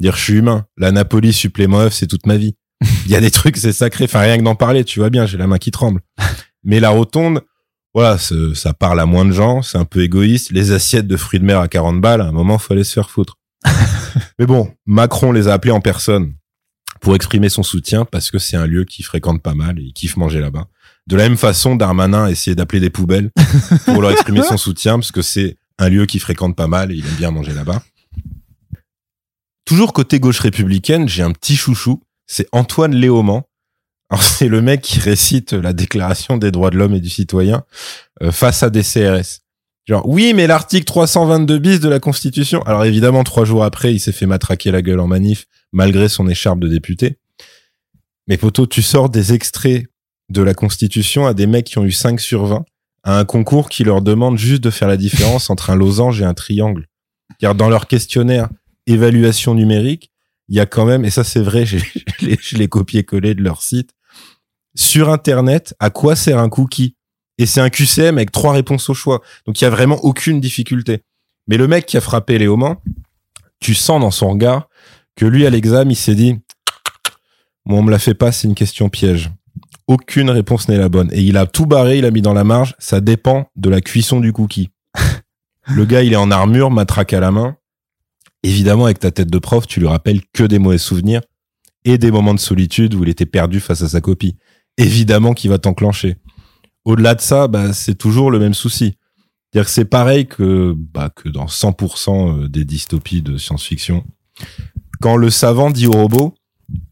[0.00, 0.66] Dire, je suis humain.
[0.76, 2.54] La Napoli supplément c'est toute ma vie.
[3.06, 4.04] Il y a des trucs, c'est sacré.
[4.04, 6.00] Enfin, rien que d'en parler, tu vois bien, j'ai la main qui tremble.
[6.64, 7.42] Mais la rotonde,
[7.94, 10.50] voilà, ça parle à moins de gens, c'est un peu égoïste.
[10.50, 12.92] Les assiettes de fruits de mer à 40 balles, à un moment, faut aller se
[12.92, 13.38] faire foutre.
[14.38, 16.34] Mais bon, Macron les a appelés en personne
[17.00, 19.92] pour exprimer son soutien parce que c'est un lieu qu'il fréquente pas mal et il
[19.92, 20.66] kiffe manger là-bas.
[21.06, 23.30] De la même façon, Darmanin a essayé d'appeler des poubelles
[23.84, 26.96] pour leur exprimer son soutien parce que c'est un lieu qu'il fréquente pas mal et
[26.96, 27.82] il aime bien manger là-bas.
[29.66, 33.42] Toujours côté gauche républicaine, j'ai un petit chouchou, c'est Antoine Léaumont.
[34.20, 37.64] C'est le mec qui récite la déclaration des droits de l'homme et du citoyen
[38.22, 39.40] euh, face à des CRS.
[39.84, 42.62] Genre oui, mais l'article 322 bis de la Constitution.
[42.62, 46.28] Alors évidemment, trois jours après, il s'est fait matraquer la gueule en manif malgré son
[46.28, 47.18] écharpe de député.
[48.28, 49.86] Mais poto, tu sors des extraits
[50.28, 52.64] de la Constitution à des mecs qui ont eu 5 sur 20
[53.02, 56.24] à un concours qui leur demande juste de faire la différence entre un losange et
[56.24, 56.86] un triangle.
[57.40, 58.48] Car dans leur questionnaire
[58.86, 60.10] évaluation numérique,
[60.48, 61.66] il y a quand même, et ça c'est vrai,
[62.20, 63.90] je l'ai copié-collé de leur site,
[64.76, 66.96] sur Internet, à quoi sert un cookie?
[67.38, 69.22] Et c'est un QCM avec trois réponses au choix.
[69.46, 71.02] Donc il y a vraiment aucune difficulté.
[71.48, 72.76] Mais le mec qui a frappé Léoman,
[73.60, 74.68] tu sens dans son regard
[75.16, 76.38] que lui, à l'examen, il s'est dit,
[77.64, 79.30] moi, on me la fait pas, c'est une question piège.
[79.86, 81.08] Aucune réponse n'est la bonne.
[81.12, 83.80] Et il a tout barré, il a mis dans la marge, ça dépend de la
[83.80, 84.70] cuisson du cookie.
[85.66, 87.56] le gars, il est en armure, matraque à la main.
[88.42, 91.22] Évidemment, avec ta tête de prof, tu lui rappelles que des mauvais souvenirs
[91.84, 94.36] et des moments de solitude où il était perdu face à sa copie.
[94.76, 96.16] Évidemment qu'il va t'enclencher.
[96.84, 98.96] Au-delà de ça, bah, c'est toujours le même souci.
[99.50, 104.04] C'est-à-dire que c'est pareil que, bah, que dans 100% des dystopies de science-fiction.
[105.00, 106.34] Quand le savant dit au robot,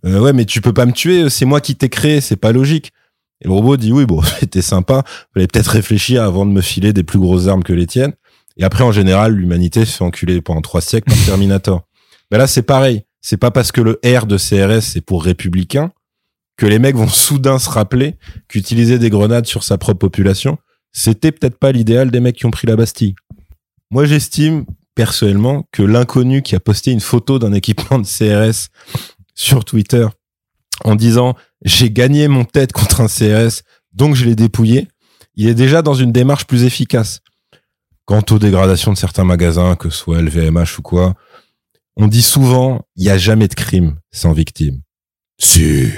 [0.06, 2.52] euh, ouais, mais tu peux pas me tuer, c'est moi qui t'ai créé, c'est pas
[2.52, 2.92] logique.
[3.40, 5.02] Et le robot dit, oui, bon, c'était sympa,
[5.32, 8.14] fallait peut-être réfléchir avant de me filer des plus grosses armes que les tiennes.
[8.56, 11.82] Et après, en général, l'humanité se fait enculer pendant trois siècles par Terminator.
[12.30, 13.04] Mais là, c'est pareil.
[13.20, 15.90] C'est pas parce que le R de CRS c'est pour républicain
[16.56, 18.16] que les mecs vont soudain se rappeler
[18.48, 20.58] qu'utiliser des grenades sur sa propre population,
[20.92, 23.14] c'était peut-être pas l'idéal des mecs qui ont pris la Bastille.
[23.90, 24.64] Moi, j'estime
[24.94, 28.68] personnellement que l'inconnu qui a posté une photo d'un équipement de CRS
[29.34, 30.06] sur Twitter
[30.84, 33.62] en disant j'ai gagné mon tête contre un CRS,
[33.92, 34.88] donc je l'ai dépouillé,
[35.34, 37.20] il est déjà dans une démarche plus efficace.
[38.06, 41.14] Quant aux dégradations de certains magasins, que ce soit LVMH ou quoi,
[41.96, 44.82] on dit souvent il n'y a jamais de crime sans victime.
[45.40, 45.88] Si.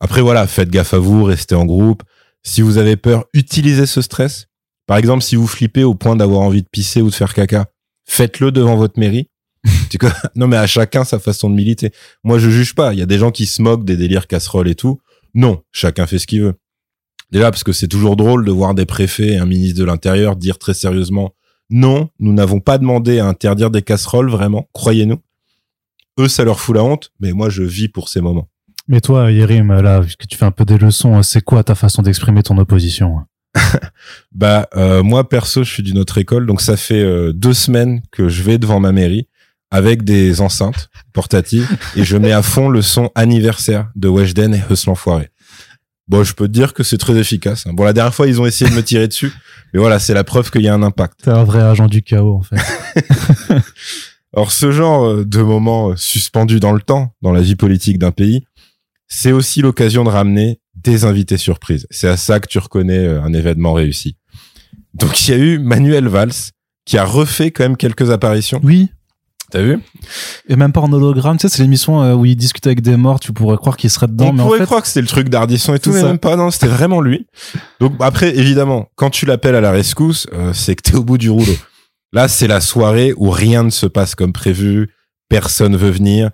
[0.00, 2.02] Après voilà, faites gaffe à vous, restez en groupe.
[2.42, 4.48] Si vous avez peur, utilisez ce stress
[4.86, 7.66] Par exemple, si vous flippez au point d'avoir envie de pisser ou de faire caca,
[8.06, 9.30] faites-le devant votre mairie.
[9.90, 11.90] Tu vois non, mais à chacun sa façon de militer.
[12.22, 12.92] Moi, je juge pas.
[12.92, 15.00] Il y a des gens qui se moquent des délires casseroles et tout.
[15.34, 16.54] Non, chacun fait ce qu'il veut.
[17.30, 20.36] Déjà, parce que c'est toujours drôle de voir des préfets et un ministre de l'Intérieur
[20.36, 21.34] dire très sérieusement
[21.70, 25.18] non, nous n'avons pas demandé à interdire des casseroles, vraiment, croyez-nous.
[26.20, 28.48] Eux, ça leur fout la honte, mais moi, je vis pour ces moments.
[28.86, 32.02] Mais toi, Yérim, là, puisque tu fais un peu des leçons, c'est quoi ta façon
[32.02, 33.20] d'exprimer ton opposition
[34.32, 38.02] Bah, euh, moi, perso, je suis d'une autre école, donc ça fait euh, deux semaines
[38.12, 39.26] que je vais devant ma mairie
[39.70, 44.62] avec des enceintes portatives et je mets à fond le son anniversaire de Weshden et
[44.70, 45.30] Huss l'Enfoiré.
[46.06, 47.66] Bon, je peux te dire que c'est très efficace.
[47.66, 47.72] hein.
[47.72, 49.32] Bon, la dernière fois, ils ont essayé de me tirer dessus,
[49.72, 51.20] mais voilà, c'est la preuve qu'il y a un impact.
[51.24, 52.56] T'es un vrai agent du chaos, en fait.
[54.36, 57.98] Alors, ce genre euh, de moment euh, suspendu dans le temps, dans la vie politique
[57.98, 58.44] d'un pays,
[59.06, 61.86] c'est aussi l'occasion de ramener des invités surprises.
[61.90, 64.16] C'est à ça que tu reconnais euh, un événement réussi.
[64.92, 66.32] Donc, il y a eu Manuel Valls,
[66.84, 68.60] qui a refait quand même quelques apparitions.
[68.62, 68.88] Oui.
[69.54, 69.78] T'as vu?
[70.48, 72.96] Et même pas en hologramme, tu sais, c'est l'émission euh, où il discute avec des
[72.96, 75.00] morts, tu pourrais croire qu'il serait dedans, On mais en pourrait fait, croire que c'était
[75.02, 76.06] le truc d'Ardisson et tout, C'est mais ça.
[76.08, 76.34] même pas.
[76.34, 77.28] Non, c'était vraiment lui.
[77.78, 81.18] Donc après, évidemment, quand tu l'appelles à la rescousse, euh, c'est que t'es au bout
[81.18, 81.54] du rouleau.
[82.12, 84.90] Là, c'est la soirée où rien ne se passe comme prévu,
[85.28, 86.30] personne veut venir,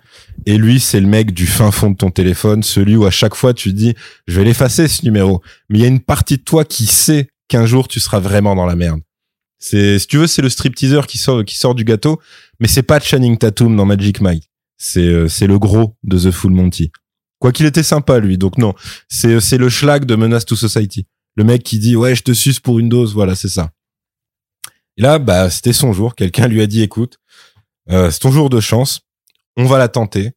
[0.47, 3.35] et lui, c'est le mec du fin fond de ton téléphone, celui où à chaque
[3.35, 3.93] fois tu te dis,
[4.27, 7.27] je vais l'effacer ce numéro, mais il y a une partie de toi qui sait
[7.47, 8.99] qu'un jour tu seras vraiment dans la merde.
[9.61, 12.19] C'est, si tu veux, c'est le stripteaseur qui sort, qui sort du gâteau,
[12.59, 14.49] mais c'est pas Channing Tatum dans Magic Mike.
[14.77, 16.91] C'est, euh, c'est le gros de The Full Monty.
[17.37, 18.39] Quoi qu'il était sympa, lui.
[18.39, 18.73] Donc non,
[19.07, 21.05] c'est, c'est le schlag de Menace to Society.
[21.35, 23.13] Le mec qui dit, ouais, je te suce pour une dose.
[23.13, 23.71] Voilà, c'est ça.
[24.97, 26.15] Et là, bah, c'était son jour.
[26.15, 27.19] Quelqu'un lui a dit, écoute,
[27.91, 29.01] euh, c'est ton jour de chance.
[29.57, 30.31] On va la tenter.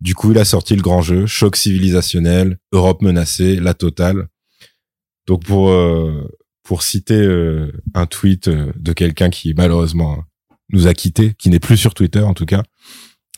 [0.00, 4.28] Du coup, il a sorti le grand jeu, choc civilisationnel, Europe menacée, la totale.
[5.26, 6.28] Donc pour euh,
[6.68, 10.22] pour citer euh, un tweet euh, de quelqu'un qui malheureusement
[10.68, 12.62] nous a quittés, qui n'est plus sur Twitter en tout cas,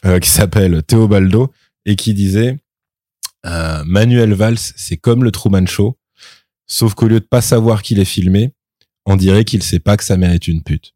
[0.04, 1.52] euh, qui s'appelle Théo Baldo
[1.86, 2.58] et qui disait
[3.46, 5.96] euh, Manuel Valls, c'est comme le Truman Show,
[6.66, 8.52] sauf qu'au lieu de pas savoir qu'il est filmé,
[9.06, 10.92] on dirait qu'il sait pas que sa mère est une pute.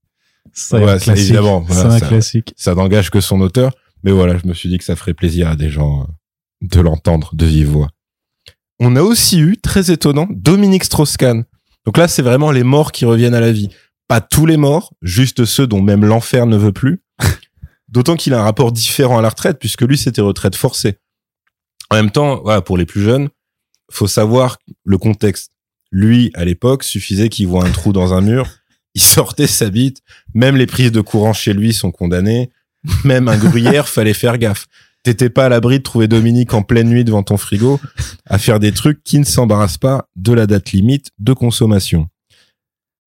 [0.52, 2.52] c'est Ouais, un évidemment, voilà, un ça- classique.
[2.56, 5.46] Ça n'engage que son auteur, mais voilà, je me suis dit que ça ferait plaisir
[5.48, 6.08] à des gens
[6.62, 7.90] de l'entendre de vive voix.
[8.80, 11.44] On a aussi eu, très étonnant, Dominique Strauss-Kahn.
[11.84, 13.68] Donc là, c'est vraiment les morts qui reviennent à la vie.
[14.08, 17.02] Pas tous les morts, juste ceux dont même l'enfer ne veut plus.
[17.88, 20.98] D'autant qu'il a un rapport différent à la retraite, puisque lui, c'était retraite forcée.
[21.90, 23.28] En même temps, voilà, pour les plus jeunes,
[23.90, 25.52] faut savoir le contexte.
[25.90, 28.48] Lui, à l'époque, suffisait qu'il voit un trou dans un mur,
[28.94, 30.02] il sortait sa bite,
[30.34, 32.50] même les prises de courant chez lui sont condamnées,
[33.04, 34.66] même un gruyère, fallait faire gaffe.
[35.04, 37.78] T'étais pas à l'abri de trouver Dominique en pleine nuit devant ton frigo
[38.26, 42.08] à faire des trucs qui ne s'embarrassent pas de la date limite de consommation.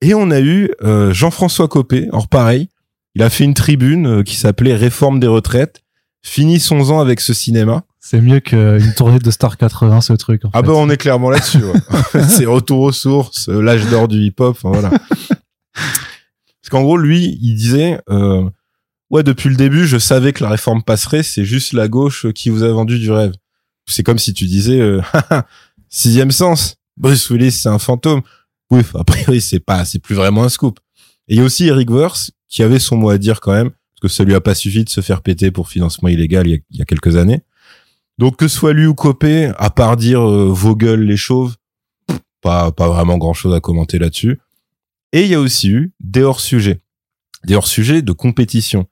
[0.02, 2.70] Et on a eu euh, Jean-François Copé, or pareil,
[3.16, 5.82] il a fait une tribune euh, qui s'appelait Réforme des retraites.
[6.24, 7.84] Finissons-en avec ce cinéma.
[8.00, 10.46] C'est mieux qu'une tournée de Star 80, ce truc.
[10.46, 10.68] En Ah fait.
[10.68, 11.64] bah on est clairement là-dessus.
[11.64, 11.74] ouais.
[12.30, 14.92] c'est retour aux sources, euh, l'âge d'or du hip-hop, voilà.
[14.92, 18.48] Parce qu'en gros, lui, il disait, euh,
[19.10, 21.24] ouais, depuis le début, je savais que la réforme passerait.
[21.24, 23.34] C'est juste la gauche qui vous a vendu du rêve.
[23.86, 25.02] C'est comme si tu disais, euh,
[25.90, 28.22] sixième sens, Bruce Willis, c'est un fantôme.
[28.70, 30.80] Oui, a priori, c'est pas, c'est plus vraiment un scoop.
[31.28, 33.70] Et il y a aussi Eric Worth qui avait son mot à dire quand même,
[33.70, 36.62] parce que ça lui a pas suffi de se faire péter pour financement illégal il
[36.72, 37.42] y a, quelques années.
[38.18, 41.56] Donc que soit lui ou Copé, à part dire euh, vos gueules les chauves,
[42.42, 44.40] pas pas vraiment grand chose à commenter là-dessus.
[45.14, 46.82] Et il y a aussi eu des hors-sujets,
[47.48, 48.86] des hors-sujets de compétition,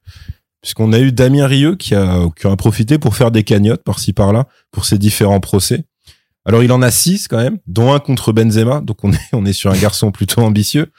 [0.62, 4.14] puisqu'on a eu Damien Rieu qui a qui a profité pour faire des cagnottes par-ci
[4.14, 5.84] par-là pour ses différents procès.
[6.46, 9.46] Alors il en a six quand même, dont un contre Benzema, donc on est on
[9.46, 10.92] est sur un garçon plutôt ambitieux.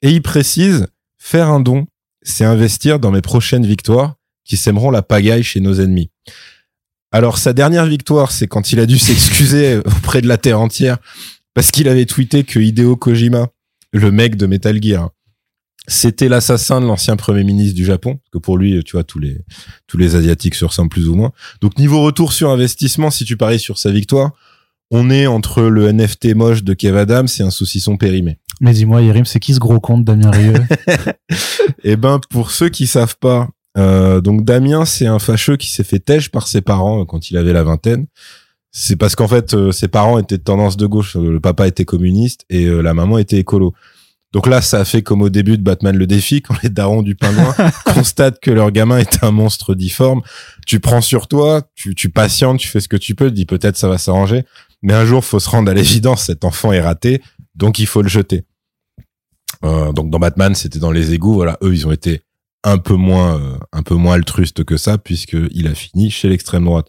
[0.00, 0.86] Et il précise
[1.18, 1.86] faire un don,
[2.22, 6.10] c'est investir dans mes prochaines victoires qui sèmeront la pagaille chez nos ennemis.
[7.10, 10.98] Alors sa dernière victoire, c'est quand il a dû s'excuser auprès de la terre entière
[11.54, 13.48] parce qu'il avait tweeté que Hideo Kojima,
[13.92, 15.10] le mec de Metal Gear,
[15.88, 19.38] c'était l'assassin de l'ancien premier ministre du Japon, que pour lui, tu vois, tous les
[19.86, 21.32] tous les asiatiques se ressemblent plus ou moins.
[21.60, 24.32] Donc niveau retour sur investissement, si tu paries sur sa victoire,
[24.90, 28.38] on est entre le NFT moche de Kev Adams et un saucisson périmé.
[28.60, 30.54] Mais dis-moi, Yérim, c'est qui ce gros compte, Damien Rieu?
[31.84, 35.84] Eh ben, pour ceux qui savent pas, euh, donc Damien, c'est un fâcheux qui s'est
[35.84, 38.06] fait têche par ses parents euh, quand il avait la vingtaine.
[38.70, 41.16] C'est parce qu'en fait, euh, ses parents étaient de tendance de gauche.
[41.16, 43.74] Le papa était communiste et euh, la maman était écolo.
[44.32, 47.02] Donc là, ça a fait comme au début de Batman le défi, quand les darons
[47.02, 47.54] du pingouin
[47.94, 50.22] constatent que leur gamin est un monstre difforme.
[50.66, 53.46] Tu prends sur toi, tu, tu patientes, tu fais ce que tu peux, tu dis
[53.46, 54.44] peut-être ça va s'arranger.
[54.82, 57.22] Mais un jour, faut se rendre à l'évidence, cet enfant est raté,
[57.54, 58.44] donc il faut le jeter.
[59.64, 61.34] Euh, donc dans Batman, c'était dans les égouts.
[61.34, 62.22] Voilà, eux, ils ont été
[62.64, 66.28] un peu moins, euh, un peu moins altruistes que ça, puisque il a fini chez
[66.28, 66.86] l'extrême droite.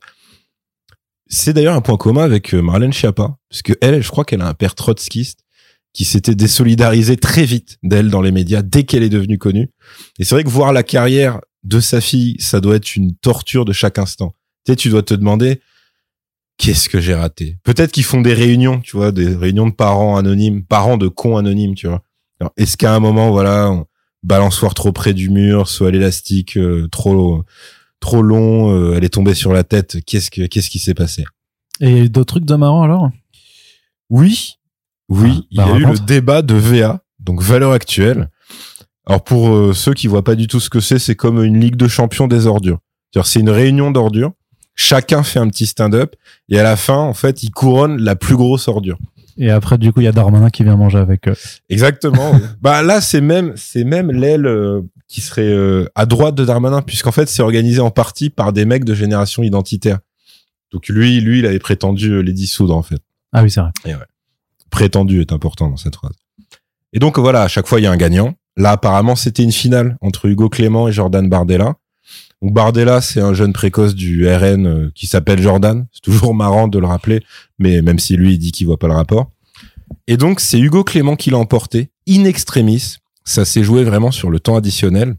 [1.27, 4.47] C'est d'ailleurs un point commun avec euh, Marlène Schiappa, puisque elle, je crois qu'elle a
[4.47, 5.42] un père trotskiste
[5.93, 9.69] qui s'était désolidarisé très vite d'elle dans les médias dès qu'elle est devenue connue.
[10.19, 13.63] Et c'est vrai que voir la carrière de sa fille, ça doit être une torture
[13.63, 14.34] de chaque instant.
[14.65, 15.62] Tu sais, tu dois te demander
[16.58, 17.58] qu'est-ce que j'ai raté?
[17.63, 21.38] Peut-être qu'ils font des réunions, tu vois, des réunions de parents anonymes, parents de cons
[21.38, 22.03] anonymes, tu vois.
[22.58, 23.86] Est-ce qu'à un moment, voilà, on
[24.23, 27.43] balançoire trop près du mur, soit l'élastique euh, trop
[27.99, 30.03] trop long, euh, elle est tombée sur la tête.
[30.06, 31.23] Qu'est-ce que qu'est-ce qui s'est passé?
[31.79, 33.10] Et d'autres trucs de marrant alors?
[34.10, 34.58] Oui,
[35.10, 38.30] oui, il y a eu le débat de VA, donc valeur actuelle.
[39.06, 41.60] Alors pour euh, ceux qui voient pas du tout ce que c'est, c'est comme une
[41.60, 42.80] ligue de champions des ordures.
[43.12, 44.32] C'est-à-dire c'est une réunion d'ordures.
[44.76, 46.16] Chacun fait un petit stand-up
[46.50, 48.98] et à la fin, en fait, ils couronnent la plus grosse ordure.
[49.38, 51.36] Et après, du coup, il y a Darmanin qui vient manger avec eux.
[51.70, 52.32] Exactement.
[52.34, 52.39] oui.
[52.62, 56.82] bah là, c'est même c'est même l'aile euh, qui serait euh, à droite de Darmanin,
[56.82, 60.00] puisqu'en fait, c'est organisé en partie par des mecs de génération identitaire.
[60.72, 63.00] Donc lui, lui, il avait prétendu les dissoudre en fait.
[63.32, 63.72] Ah oui, c'est vrai.
[64.73, 66.15] Prétendu est important dans cette phrase.
[66.93, 68.33] Et donc voilà, à chaque fois, il y a un gagnant.
[68.57, 71.75] Là, apparemment, c'était une finale entre Hugo Clément et Jordan Bardella.
[72.41, 75.86] Donc Bardella, c'est un jeune précoce du RN euh, qui s'appelle Jordan.
[75.91, 77.21] C'est toujours marrant de le rappeler,
[77.59, 79.29] mais même si lui, il dit qu'il voit pas le rapport.
[80.07, 82.95] Et donc, c'est Hugo Clément qui l'a emporté, in extremis.
[83.23, 85.15] Ça s'est joué vraiment sur le temps additionnel.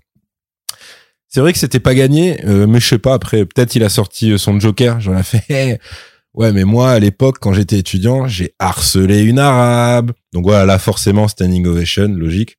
[1.28, 3.88] C'est vrai que c'était pas gagné, euh, mais je sais pas, après, peut-être il a
[3.88, 5.00] sorti euh, son Joker.
[5.00, 5.78] J'en ai fait, Hey,
[6.35, 10.12] ouais, mais moi, à l'époque, quand j'étais étudiant, j'ai harcelé une arabe.
[10.33, 12.59] Donc voilà, là, forcément, standing ovation, logique.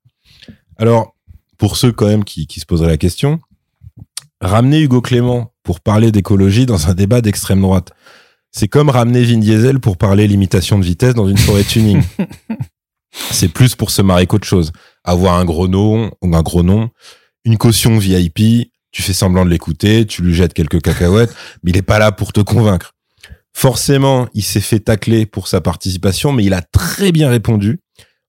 [0.77, 1.15] Alors,
[1.57, 3.39] pour ceux quand même qui, qui se poseraient la question,
[4.41, 7.91] ramener Hugo Clément pour parler d'écologie dans un débat d'extrême droite,
[8.51, 12.01] c'est comme ramener Vin Diesel pour parler limitation de vitesse dans une forêt tuning.
[13.11, 14.71] c'est plus pour se marrer qu'autre chose.
[15.03, 16.89] Avoir un gros nom, un gros nom,
[17.43, 21.77] une caution VIP, tu fais semblant de l'écouter, tu lui jettes quelques cacahuètes, mais il
[21.77, 22.94] est pas là pour te convaincre.
[23.57, 27.79] Forcément, il s'est fait tacler pour sa participation, mais il a très bien répondu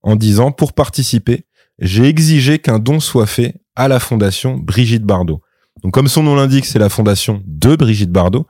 [0.05, 1.47] en disant, pour participer,
[1.81, 5.43] j'ai exigé qu'un don soit fait à la fondation Brigitte Bardot.
[5.83, 8.47] Donc, comme son nom l'indique, c'est la fondation de Brigitte Bardot,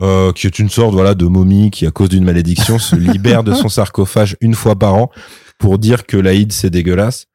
[0.00, 3.42] euh, qui est une sorte voilà de momie qui, à cause d'une malédiction, se libère
[3.42, 5.10] de son sarcophage une fois par an
[5.58, 7.26] pour dire que l'Aïd c'est dégueulasse.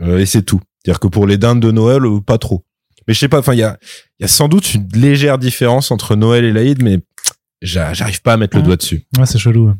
[0.00, 0.60] Euh, et c'est tout.
[0.78, 2.64] C'est-à-dire que pour les dindes de Noël, euh, pas trop.
[3.08, 3.78] Mais je sais pas, enfin, il y a,
[4.20, 7.00] y a sans doute une légère différence entre Noël et l'Aïd, mais
[7.62, 9.04] j'arrive pas à mettre le doigt dessus.
[9.18, 9.68] Ouais, c'est chelou.
[9.68, 9.74] ouais.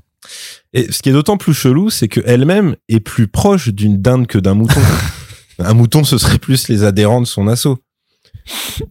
[0.73, 4.39] Et ce qui est d'autant plus chelou, c'est qu'elle-même est plus proche d'une dinde que
[4.39, 4.81] d'un mouton.
[5.59, 7.79] Un mouton, ce serait plus les adhérents de son assaut.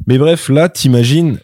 [0.08, 1.39] Mais bref, là, t'imagines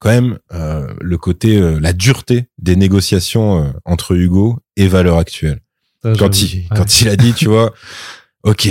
[0.00, 5.18] quand même euh, le côté, euh, la dureté des négociations euh, entre Hugo et Valeurs
[5.18, 5.60] Actuelles.
[6.02, 6.64] Ça, Quand il, Ouais.
[6.76, 7.72] quand il a dit, tu vois,
[8.42, 8.68] ok,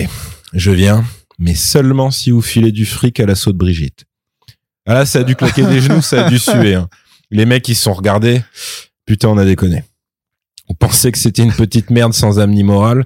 [0.54, 1.04] je viens,
[1.40, 4.06] mais seulement si vous filez du fric à l'assaut de Brigitte.
[4.86, 6.76] Ah là, ça a dû claquer des genoux, ça a dû suer.
[6.76, 6.88] hein.
[7.32, 8.44] Les mecs, ils se sont regardés.
[9.06, 9.84] Putain, on a déconné.
[10.68, 13.06] On pensait que c'était une petite merde sans âme ni morale.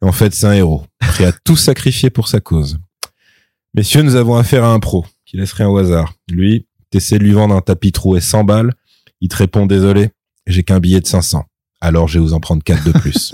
[0.00, 2.78] En fait, c'est un héros, prêt à tout sacrifier pour sa cause.
[3.74, 6.14] Messieurs, nous avons affaire à un pro, qui laisse rien au hasard.
[6.28, 8.72] Lui, t'essaies de lui vendre un tapis troué 100 balles.
[9.20, 10.10] Il te répond, désolé,
[10.46, 11.44] j'ai qu'un billet de 500.
[11.80, 13.32] Alors, je vais vous en prendre quatre de plus.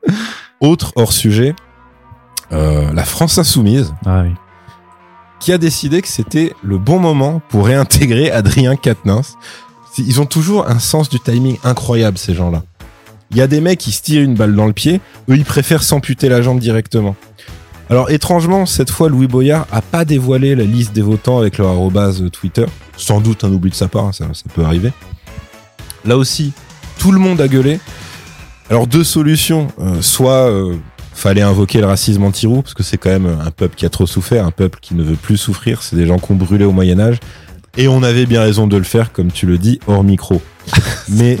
[0.60, 1.54] Autre hors sujet,
[2.52, 4.30] euh, la France Insoumise, Ah oui.
[5.44, 9.36] Qui a décidé que c'était le bon moment pour réintégrer Adrien Quatennens.
[9.98, 12.62] Ils ont toujours un sens du timing incroyable, ces gens-là.
[13.30, 15.44] Il y a des mecs qui se tirent une balle dans le pied, eux ils
[15.44, 17.14] préfèrent s'amputer la jambe directement.
[17.90, 21.68] Alors étrangement, cette fois Louis Boyard a pas dévoilé la liste des votants avec leur
[21.68, 22.64] arrobase Twitter.
[22.96, 24.94] Sans doute un oubli de sa part, hein, ça, ça peut arriver.
[26.06, 26.54] Là aussi,
[26.98, 27.80] tout le monde a gueulé.
[28.70, 30.76] Alors deux solutions, Euh, soit euh,
[31.14, 34.06] fallait invoquer le racisme anti-roux, parce que c'est quand même un peuple qui a trop
[34.06, 36.72] souffert, un peuple qui ne veut plus souffrir, c'est des gens qui ont brûlé au
[36.72, 37.18] Moyen Âge.
[37.76, 40.40] Et on avait bien raison de le faire, comme tu le dis, hors micro.
[41.08, 41.38] Mais,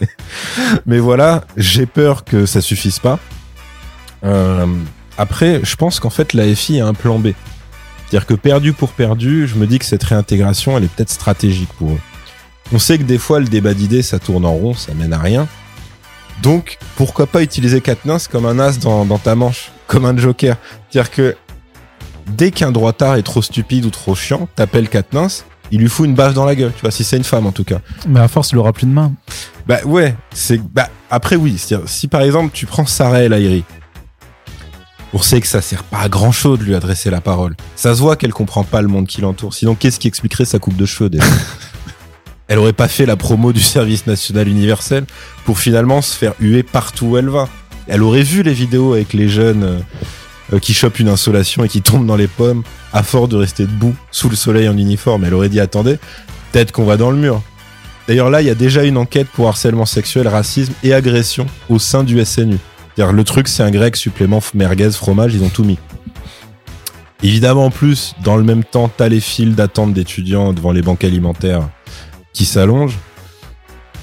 [0.86, 3.20] mais voilà, j'ai peur que ça suffise pas.
[4.24, 4.66] Euh,
[5.16, 7.28] après, je pense qu'en fait, la FI a un plan B.
[8.12, 11.72] C'est-à-dire que perdu pour perdu, je me dis que cette réintégration, elle est peut-être stratégique
[11.78, 12.00] pour eux.
[12.72, 15.18] On sait que des fois, le débat d'idées, ça tourne en rond, ça mène à
[15.18, 15.46] rien.
[16.42, 20.56] Donc, pourquoi pas utiliser Katniss comme un as dans, dans ta manche, comme un joker?
[20.90, 21.36] C'est-à-dire que
[22.26, 26.14] dès qu'un droitard est trop stupide ou trop chiant, t'appelles Katniss, il lui fout une
[26.14, 27.78] baffe dans la gueule, tu vois, si c'est une femme en tout cas.
[28.08, 29.12] Mais à force, il aura plus de main.
[29.68, 33.62] Bah ouais, c'est bah après oui, c'est-à-dire si par exemple tu prends Sarah El Haïry,
[35.14, 37.54] on sait que ça sert pas à grand chose de lui adresser la parole.
[37.76, 39.54] Ça se voit qu'elle comprend pas le monde qui l'entoure.
[39.54, 41.24] Sinon, qu'est-ce qui expliquerait sa coupe de cheveux déjà?
[42.52, 45.06] Elle aurait pas fait la promo du service national universel
[45.46, 47.48] pour finalement se faire huer partout où elle va.
[47.88, 49.82] Elle aurait vu les vidéos avec les jeunes,
[50.52, 53.64] euh, qui chope une insolation et qui tombe dans les pommes à force de rester
[53.64, 55.24] debout sous le soleil en uniforme.
[55.24, 55.96] Elle aurait dit attendez,
[56.52, 57.40] peut-être qu'on va dans le mur.
[58.06, 61.78] D'ailleurs là, il y a déjà une enquête pour harcèlement sexuel, racisme et agression au
[61.78, 62.58] sein du SNU.
[62.94, 65.78] C'est-à-dire le truc, c'est un grec supplément merguez fromage, ils ont tout mis.
[67.22, 71.04] Évidemment, en plus, dans le même temps, t'as les files d'attente d'étudiants devant les banques
[71.04, 71.62] alimentaires
[72.32, 72.98] qui s'allongent.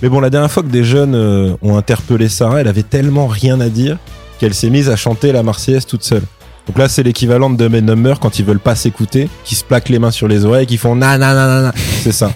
[0.02, 3.28] Mais bon, la dernière fois que des jeunes euh, ont interpellé Sarah, elle avait tellement
[3.28, 3.98] rien à dire
[4.40, 6.24] qu'elle s'est mise à chanter la Marseillaise toute seule.
[6.68, 9.64] Donc là, c'est l'équivalent de Dumb and Number quand ils veulent pas s'écouter, qui se
[9.64, 11.74] plaquent les mains sur les oreilles, qui font na na na na na.
[12.04, 12.32] C'est ça.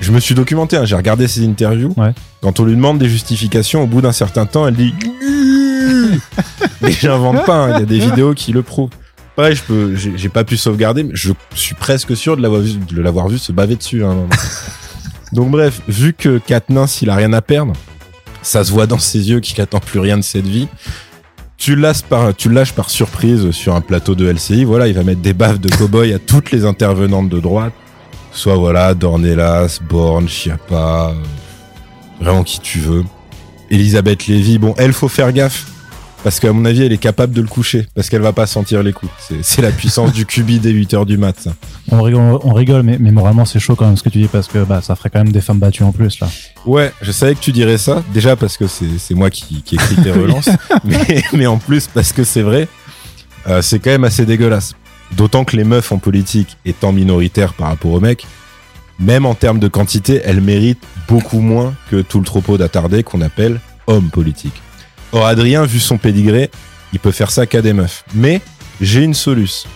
[0.00, 1.92] Je me suis documenté, hein, j'ai regardé ses interviews.
[1.96, 2.12] Ouais.
[2.42, 4.94] Quand on lui demande des justifications, au bout d'un certain temps, elle dit.
[6.80, 8.90] Mais j'invente pas, hein, il y a des vidéos qui le prouvent.
[9.36, 12.78] Pareil, je peux, j'ai pas pu sauvegarder, mais je suis presque sûr de l'avoir vu,
[12.78, 13.98] de l'avoir vu se baver dessus.
[14.00, 14.28] moment.
[15.36, 17.74] Donc bref, vu que Katniss, il a rien à perdre,
[18.40, 20.66] ça se voit dans ses yeux qu'il attend plus rien de cette vie.
[21.58, 24.64] Tu lâches par, lâches par surprise sur un plateau de LCI.
[24.64, 27.74] Voilà, il va mettre des baffes de cow-boy à toutes les intervenantes de droite.
[28.32, 31.14] Soit voilà, Dornelas, Born, Chiappa, euh,
[32.18, 33.04] vraiment qui tu veux.
[33.70, 35.66] Elisabeth Lévy, bon, elle faut faire gaffe.
[36.26, 37.86] Parce qu'à mon avis, elle est capable de le coucher.
[37.94, 39.12] Parce qu'elle va pas sentir les coups.
[39.42, 41.52] C'est- la puissance du cubi des 8 heures du mat, ça.
[41.92, 44.26] On rigole, on rigole mais, mais moralement, c'est chaud quand même ce que tu dis
[44.26, 46.28] parce que bah, ça ferait quand même des femmes battues en plus là.
[46.64, 48.02] Ouais, je savais que tu dirais ça.
[48.12, 50.48] Déjà parce que c'est c'est moi qui, qui écris tes relances.
[50.84, 52.66] mais, mais en plus parce que c'est vrai.
[53.46, 54.74] euh, c'est quand même assez dégueulasse.
[55.16, 58.26] D'autant que les meufs en politique étant minoritaires par rapport aux mecs,
[58.98, 63.20] même en termes de quantité, elles méritent beaucoup moins que tout le troupeau d'attardés qu'on
[63.20, 64.60] appelle hommes politiques.
[65.16, 66.50] Or, Adrien, vu son pédigré,
[66.92, 68.04] il peut faire ça qu'à des meufs.
[68.12, 68.42] Mais
[68.82, 69.66] j'ai une solution.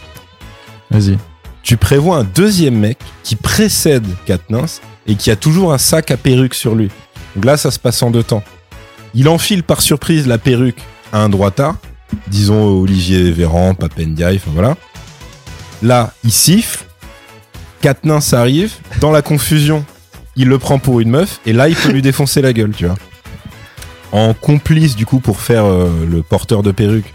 [0.91, 1.17] Vas-y.
[1.63, 6.19] Tu prévois un deuxième mec qui précède Katniss et qui a toujours un sac à
[6.19, 6.91] perruque sur lui.
[7.35, 8.45] Donc là, ça se passe en deux temps.
[9.15, 11.77] Il enfile par surprise la perruque à un droitard,
[12.27, 14.77] disons Olivier Véran, Papendiaï, enfin voilà.
[15.83, 16.85] Là, il siffle,
[17.81, 19.87] Katniss arrive, dans la confusion,
[20.37, 22.85] il le prend pour une meuf, et là, il peut lui défoncer la gueule, tu
[22.85, 22.97] vois.
[24.13, 27.13] En complice, du coup, pour faire euh, le porteur de perruque,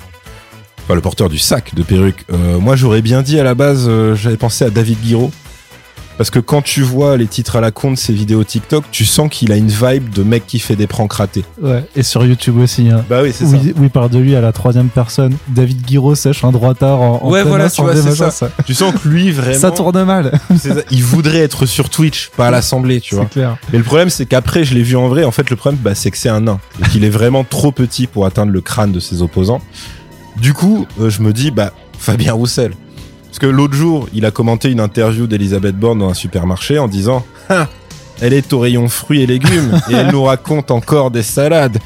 [0.83, 3.85] enfin le porteur du sac de perruque, euh, moi, j'aurais bien dit à la base,
[3.87, 5.31] euh, j'avais pensé à David Guiraud.
[6.17, 9.05] Parce que quand tu vois les titres à la con de ses vidéos TikTok, tu
[9.05, 11.43] sens qu'il a une vibe de mec qui fait des pranks ratés.
[11.61, 11.83] Ouais.
[11.95, 12.89] Et sur YouTube aussi.
[12.89, 13.03] Hein.
[13.09, 15.35] Bah oui, c'est où il parle de lui à la troisième personne.
[15.49, 18.49] David Guiraud sèche un droitard en, en Ouais, voilà, tu vois, c'est ça.
[18.65, 20.39] Tu sens que lui, vraiment, Ça tourne mal.
[20.57, 23.25] ça, il voudrait être sur Twitch, pas à l'Assemblée, tu vois.
[23.25, 23.57] C'est clair.
[23.71, 25.25] Mais le problème, c'est qu'après, je l'ai vu en vrai.
[25.25, 26.59] En fait, le problème, bah, c'est que c'est un nain.
[26.81, 29.61] Et qu'il est vraiment trop petit pour atteindre le crâne de ses opposants.
[30.37, 32.73] Du coup, euh, je me dis, bah, Fabien Roussel.
[33.35, 36.87] Parce que l'autre jour, il a commenté une interview d'Elisabeth Borne dans un supermarché en
[36.87, 37.67] disant, ah,
[38.21, 41.77] elle est au rayon fruits et légumes et elle nous raconte encore des salades.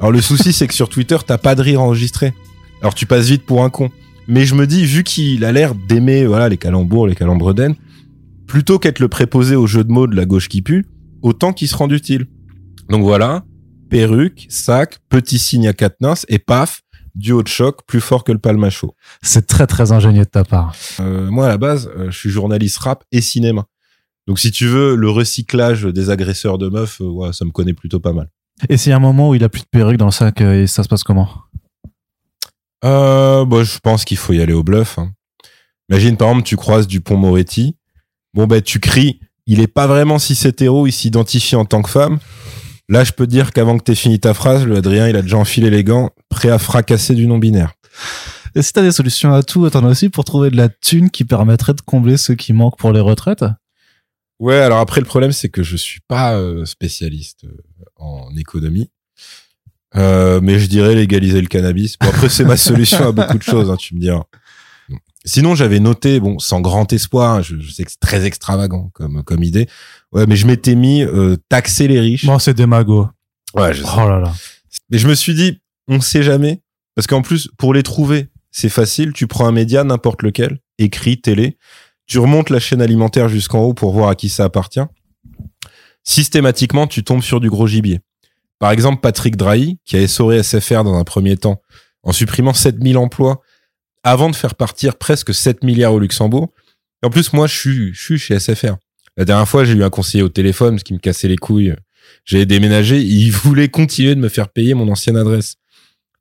[0.00, 2.32] Alors le souci, c'est que sur Twitter, t'as pas de rire enregistré.
[2.80, 3.90] Alors tu passes vite pour un con.
[4.26, 7.74] Mais je me dis, vu qu'il a l'air d'aimer, voilà, les calembours, les calembredaines,
[8.46, 10.86] plutôt qu'être le préposé au jeu de mots de la gauche qui pue,
[11.20, 12.24] autant qu'il se rende utile.
[12.88, 13.44] Donc voilà,
[13.90, 16.83] perruque, sac, petit signe à Katniss et paf,
[17.14, 18.94] duo de choc plus fort que le palmacho.
[19.22, 20.74] C'est très très ingénieux de ta part.
[21.00, 23.66] Euh, moi à la base, euh, je suis journaliste rap et cinéma.
[24.26, 27.74] Donc si tu veux, le recyclage des agresseurs de meufs, euh, ouais, ça me connaît
[27.74, 28.28] plutôt pas mal.
[28.68, 30.40] Et s'il y a un moment où il a plus de perruque dans le sac,
[30.40, 31.28] et ça se passe comment?
[32.84, 34.98] Euh, bah, je pense qu'il faut y aller au bluff.
[34.98, 35.12] hein.
[35.90, 37.76] Imagine par exemple, tu croises Dupont Moretti.
[38.32, 41.90] Bon ben tu cries, il est pas vraiment cis hétéro, il s'identifie en tant que
[41.90, 42.18] femme.
[42.88, 45.22] Là, je peux te dire qu'avant que t'aies fini ta phrase, le Adrien, il a
[45.22, 47.72] déjà enfilé les gants, prêt à fracasser du non-binaire.
[48.54, 51.10] Et si t'as des solutions à tout, t'en as aussi pour trouver de la thune
[51.10, 53.44] qui permettrait de combler ceux qui manquent pour les retraites?
[54.38, 57.56] Ouais, alors après le problème c'est que je suis pas euh, spécialiste euh,
[57.96, 58.90] en économie,
[59.96, 61.96] Euh, mais je dirais légaliser le cannabis.
[61.98, 64.24] Bon après c'est ma solution à beaucoup de choses, hein, tu me diras.
[65.24, 68.90] Sinon j'avais noté, bon sans grand espoir, hein, je, je sais que c'est très extravagant
[68.92, 69.68] comme comme idée,
[70.14, 72.26] ouais, mais je m'étais mis euh, taxer les riches.
[72.26, 73.08] Bon, c'est des magots.
[73.54, 73.88] Ouais, je sais.
[73.96, 74.32] Oh là là.
[74.90, 76.60] Mais je me suis dit, on sait jamais,
[76.94, 79.12] parce qu'en plus pour les trouver c'est facile.
[79.12, 81.58] Tu prends un média n'importe lequel, écrit, télé,
[82.06, 84.84] tu remontes la chaîne alimentaire jusqu'en haut pour voir à qui ça appartient.
[86.04, 88.00] Systématiquement, tu tombes sur du gros gibier.
[88.60, 91.60] Par exemple, Patrick Drahi, qui a essoré SFR dans un premier temps
[92.04, 93.42] en supprimant 7000 emplois
[94.04, 96.52] avant de faire partir presque 7 milliards au Luxembourg.
[97.02, 98.76] Et en plus, moi, je suis, je suis chez SFR.
[99.16, 101.74] La dernière fois, j'ai eu un conseiller au téléphone, ce qui me cassait les couilles.
[102.24, 105.56] J'ai déménagé, il voulait continuer de me faire payer mon ancienne adresse.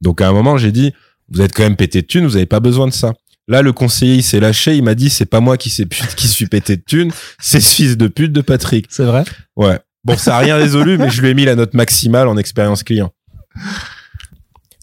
[0.02, 0.94] Donc à un moment, j'ai dit,
[1.30, 3.14] vous êtes quand même pété de thunes, vous avez pas besoin de ça.
[3.48, 6.16] Là, le conseiller, il s'est lâché, il m'a dit, c'est pas moi qui, sais pute,
[6.16, 8.86] qui suis pété de thunes, c'est ce fils de pute de Patrick.
[8.89, 9.24] C'est vrai?
[9.56, 9.80] Ouais.
[10.06, 12.84] Bon, ça a rien résolu, mais je lui ai mis la note maximale en expérience
[12.84, 13.12] client.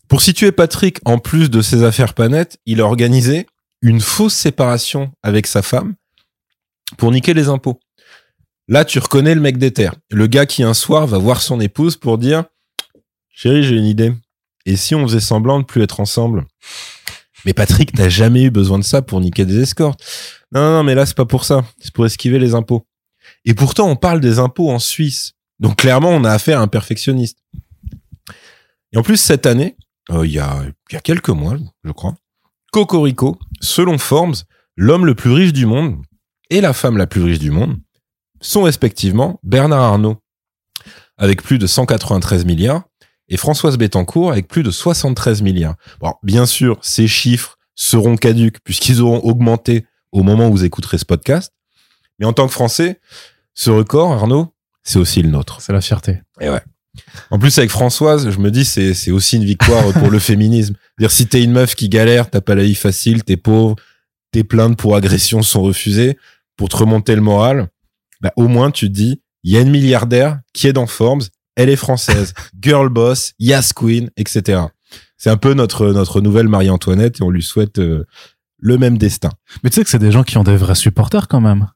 [0.08, 3.46] Pour situer Patrick, en plus de ses affaires pas nettes, il a organisé
[3.82, 5.94] une fausse séparation avec sa femme
[6.96, 7.78] pour niquer les impôts.
[8.70, 9.96] Là, tu reconnais le mec des terres.
[10.12, 12.44] Le gars qui un soir va voir son épouse pour dire
[13.28, 14.12] Chérie, j'ai une idée.
[14.64, 16.46] Et si on faisait semblant de plus être ensemble?
[17.44, 20.00] Mais Patrick, t'as jamais eu besoin de ça pour niquer des escortes.
[20.52, 21.64] Non, non, mais là, c'est pas pour ça.
[21.80, 22.86] C'est pour esquiver les impôts.
[23.44, 25.32] Et pourtant, on parle des impôts en Suisse.
[25.58, 27.38] Donc clairement, on a affaire à un perfectionniste.
[28.92, 29.76] Et en plus, cette année,
[30.12, 30.62] euh, il y, a,
[30.92, 32.14] y a quelques mois, je crois,
[32.70, 34.36] Cocorico, selon Forbes,
[34.76, 35.96] l'homme le plus riche du monde
[36.50, 37.76] et la femme la plus riche du monde
[38.40, 40.18] sont respectivement Bernard Arnault,
[41.16, 42.84] avec plus de 193 milliards,
[43.28, 45.76] et Françoise Bettencourt avec plus de 73 milliards.
[46.00, 50.98] Bon, bien sûr, ces chiffres seront caduques puisqu'ils auront augmenté au moment où vous écouterez
[50.98, 51.52] ce podcast.
[52.18, 53.00] Mais en tant que Français,
[53.54, 55.60] ce record, Arnaud, c'est aussi le nôtre.
[55.60, 56.20] C'est la fierté.
[56.40, 56.62] Et ouais.
[57.30, 60.74] En plus, avec Françoise, je me dis, c'est, c'est aussi une victoire pour le féminisme.
[60.98, 63.76] Dire, si t'es une meuf qui galère, t'as pas la vie facile, t'es pauvre,
[64.32, 66.18] tes plaintes pour agression sont refusées,
[66.56, 67.68] pour te remonter le moral,
[68.20, 71.24] bah, au moins, tu te dis, il y a une milliardaire qui est dans Forbes,
[71.56, 74.62] elle est française, girl boss, Yas Queen, etc.
[75.16, 78.06] C'est un peu notre, notre nouvelle Marie-Antoinette et on lui souhaite euh,
[78.58, 79.30] le même destin.
[79.62, 81.68] Mais tu sais que c'est des gens qui ont des vrais supporters quand même.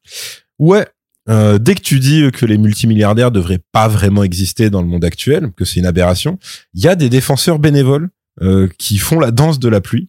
[0.59, 0.86] Ouais.
[1.30, 5.05] Euh, dès que tu dis que les multimilliardaires devraient pas vraiment exister dans le monde
[5.05, 6.38] actuel, que c'est une aberration,
[6.74, 8.11] il y a des défenseurs bénévoles
[8.42, 10.09] euh, qui font la danse de la pluie.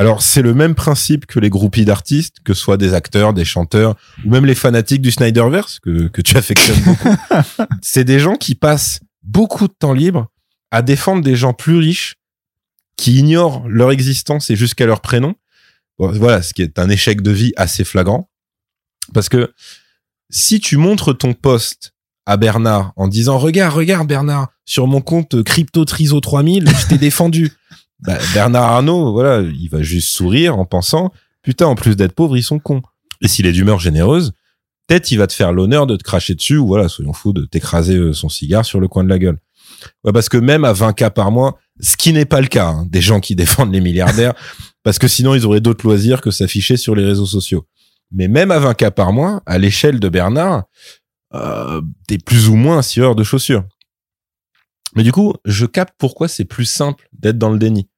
[0.00, 3.44] Alors c'est le même principe que les groupies d'artistes, que ce soit des acteurs, des
[3.44, 7.08] chanteurs, ou même les fanatiques du Snyderverse que, que tu affectionnes beaucoup.
[7.82, 10.28] c'est des gens qui passent beaucoup de temps libre
[10.70, 12.14] à défendre des gens plus riches
[12.96, 15.34] qui ignorent leur existence et jusqu'à leur prénom.
[15.98, 18.30] Voilà, ce qui est un échec de vie assez flagrant.
[19.12, 19.52] Parce que
[20.30, 21.94] si tu montres ton poste
[22.26, 26.98] à Bernard en disant regarde regarde Bernard sur mon compte crypto triso 3000 je t'ai
[26.98, 27.52] défendu
[28.00, 32.36] bah, Bernard Arnault voilà il va juste sourire en pensant putain en plus d'être pauvre
[32.36, 32.82] ils sont cons.
[33.20, 34.32] Et s'il est d'humeur généreuse
[34.86, 37.44] peut-être il va te faire l'honneur de te cracher dessus ou voilà soyons fous de
[37.44, 39.38] t'écraser euh, son cigare sur le coin de la gueule.
[40.04, 42.68] Ouais, parce que même à 20 k par mois ce qui n'est pas le cas
[42.68, 44.34] hein, des gens qui défendent les milliardaires
[44.82, 47.66] parce que sinon ils auraient d'autres loisirs que s'afficher sur les réseaux sociaux.
[48.10, 50.64] Mais même à 20 k par mois, à l'échelle de Bernard,
[51.34, 53.64] euh, t'es plus ou moins un scieur de chaussures.
[54.98, 57.88] Mais du coup, je capte pourquoi c'est plus simple d'être dans le déni.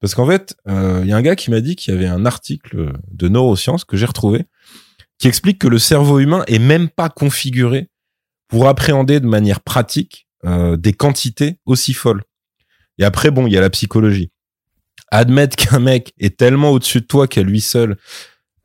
[0.00, 2.06] Parce qu'en fait, il euh, y a un gars qui m'a dit qu'il y avait
[2.06, 4.44] un article de neurosciences que j'ai retrouvé
[5.18, 7.88] qui explique que le cerveau humain est même pas configuré
[8.48, 12.22] pour appréhender de manière pratique euh, des quantités aussi folles.
[12.98, 14.30] Et après, bon, il y a la psychologie.
[15.10, 17.96] Admettre qu'un mec est tellement au-dessus de toi qu'à lui seul,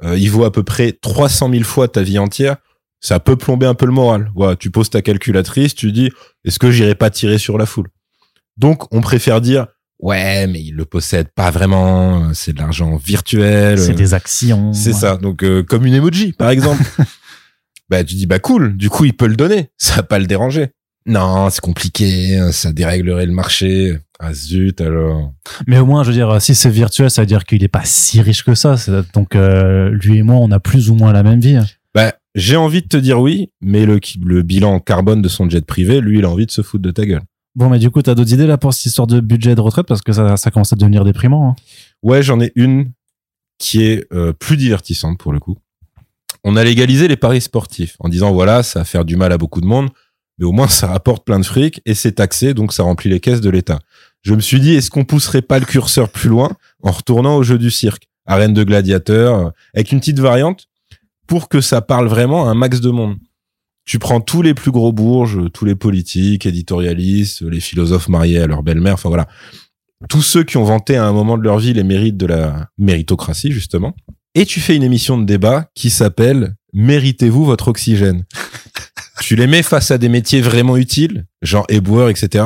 [0.04, 2.58] euh, il vaut à peu près 300 000 fois ta vie entière,
[3.00, 4.32] ça peut plomber un peu le moral.
[4.36, 6.12] Voilà, tu poses ta calculatrice, tu dis,
[6.46, 7.88] est-ce que j'irai pas tirer sur la foule?
[8.58, 9.68] Donc, on préfère dire,
[10.00, 13.80] ouais, mais il le possède pas vraiment, c'est de l'argent virtuel.
[13.80, 14.74] C'est des actions.
[14.74, 15.18] C'est ça.
[15.18, 16.84] Donc, euh, comme une emoji, par exemple.
[17.90, 20.26] bah, tu dis, bah cool, du coup, il peut le donner, ça va pas le
[20.26, 20.70] déranger.
[21.06, 23.98] Non, c'est compliqué, ça déréglerait le marché.
[24.20, 25.32] Ah zut alors.
[25.68, 27.86] Mais au moins, je veux dire, si c'est virtuel, ça veut dire qu'il est pas
[27.86, 28.76] si riche que ça.
[29.14, 31.60] Donc euh, lui et moi, on a plus ou moins la même vie.
[32.36, 36.02] J'ai envie de te dire oui, mais le, le bilan carbone de son jet privé,
[36.02, 37.24] lui, il a envie de se foutre de ta gueule.
[37.56, 39.88] Bon, mais du coup, t'as d'autres idées là pour cette histoire de budget de retraite?
[39.88, 41.50] Parce que ça, ça commence à devenir déprimant.
[41.50, 41.56] Hein.
[42.04, 42.92] Ouais, j'en ai une
[43.58, 45.58] qui est euh, plus divertissante pour le coup.
[46.44, 49.40] On a légalisé les paris sportifs en disant voilà, ça va faire du mal à
[49.40, 49.90] beaucoup de monde,
[50.38, 53.20] mais au moins ça rapporte plein de fric et c'est taxé, donc ça remplit les
[53.20, 53.80] caisses de l'État
[54.28, 56.52] je me suis dit, est-ce qu'on pousserait pas le curseur plus loin
[56.84, 60.68] en retournant au jeu du cirque, arène de gladiateurs, euh, avec une petite variante
[61.28, 63.18] pour que ça parle vraiment à un max de monde.
[63.86, 68.48] Tu prends tous les plus gros bourges, tous les politiques, éditorialistes, les philosophes mariés à
[68.48, 69.28] leur belle-mère, enfin voilà.
[70.10, 72.70] Tous ceux qui ont vanté à un moment de leur vie les mérites de la
[72.78, 73.96] méritocratie, justement.
[74.36, 78.26] Et tu fais une émission de débat qui s'appelle Méritez-vous votre oxygène?
[79.22, 82.46] tu les mets face à des métiers vraiment utiles, genre éboueur, etc.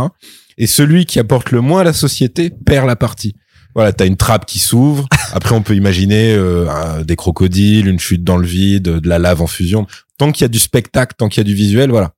[0.58, 3.36] Et celui qui apporte le moins à la société perd la partie.
[3.76, 5.08] Voilà, t'as une trappe qui s'ouvre.
[5.34, 9.42] Après, on peut imaginer euh, des crocodiles, une chute dans le vide, de la lave
[9.42, 9.88] en fusion.
[10.18, 12.14] Tant qu'il y a du spectacle, tant qu'il y a du visuel, voilà.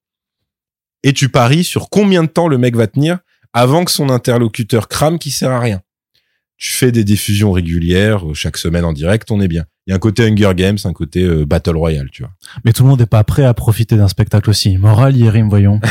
[1.04, 3.20] Et tu paries sur combien de temps le mec va tenir
[3.54, 5.82] avant que son interlocuteur crame qui sert à rien
[6.58, 9.66] tu fais des diffusions régulières euh, chaque semaine en direct, on est bien.
[9.86, 12.32] Il y a un côté Hunger Games, un côté euh, Battle Royale, tu vois.
[12.64, 14.78] Mais tout le monde n'est pas prêt à profiter d'un spectacle aussi.
[14.78, 15.82] Moral, Yérim, voyons.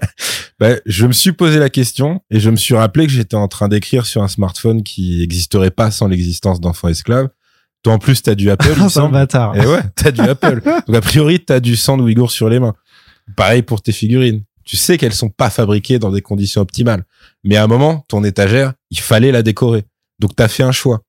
[0.58, 3.48] ben, je me suis posé la question et je me suis rappelé que j'étais en
[3.48, 7.28] train d'écrire sur un smartphone qui n'existerait pas sans l'existence d'enfants esclaves.
[7.82, 9.12] Toi, en plus, t'as du Apple, il semble.
[9.12, 9.54] bâtard.
[9.56, 10.62] Et ouais, t'as du Apple.
[10.86, 12.74] Donc, a priori, t'as du sang de Ouïghour sur les mains.
[13.36, 14.42] Pareil pour tes figurines.
[14.64, 17.04] Tu sais qu'elles sont pas fabriquées dans des conditions optimales.
[17.44, 19.84] Mais à un moment, ton étagère, il fallait la décorer.
[20.18, 21.02] Donc t'as fait un choix.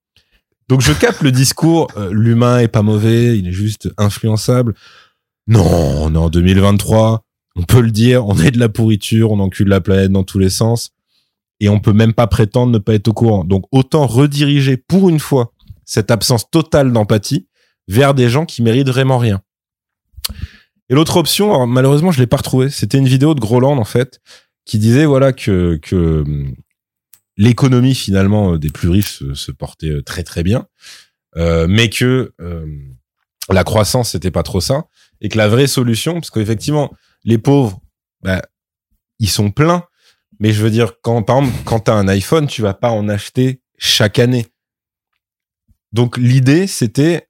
[0.68, 4.74] Donc je capte le discours, euh, l'humain est pas mauvais, il est juste influençable.
[5.47, 7.24] Non, on est en 2023,
[7.56, 10.39] on peut le dire, on est de la pourriture, on encule la planète dans tous
[10.39, 10.91] les sens,
[11.60, 13.43] et on peut même pas prétendre ne pas être au courant.
[13.43, 15.53] Donc autant rediriger pour une fois
[15.86, 17.47] cette absence totale d'empathie
[17.88, 19.41] vers des gens qui méritent vraiment rien.
[20.89, 24.20] Et l'autre option, malheureusement je l'ai pas retrouvée, c'était une vidéo de Groland en fait,
[24.66, 25.80] qui disait voilà que
[27.38, 30.67] l'économie finalement euh, des plus riches se, portait euh, très très bien,
[31.38, 32.33] euh, mais que
[33.49, 34.86] la croissance c'était pas trop ça,
[35.21, 36.91] et que la vraie solution, parce qu'effectivement
[37.23, 37.79] les pauvres,
[38.21, 38.41] bah,
[39.19, 39.83] ils sont pleins,
[40.39, 43.07] mais je veux dire quand par exemple quand t'as un iPhone, tu vas pas en
[43.09, 44.47] acheter chaque année.
[45.91, 47.27] Donc l'idée c'était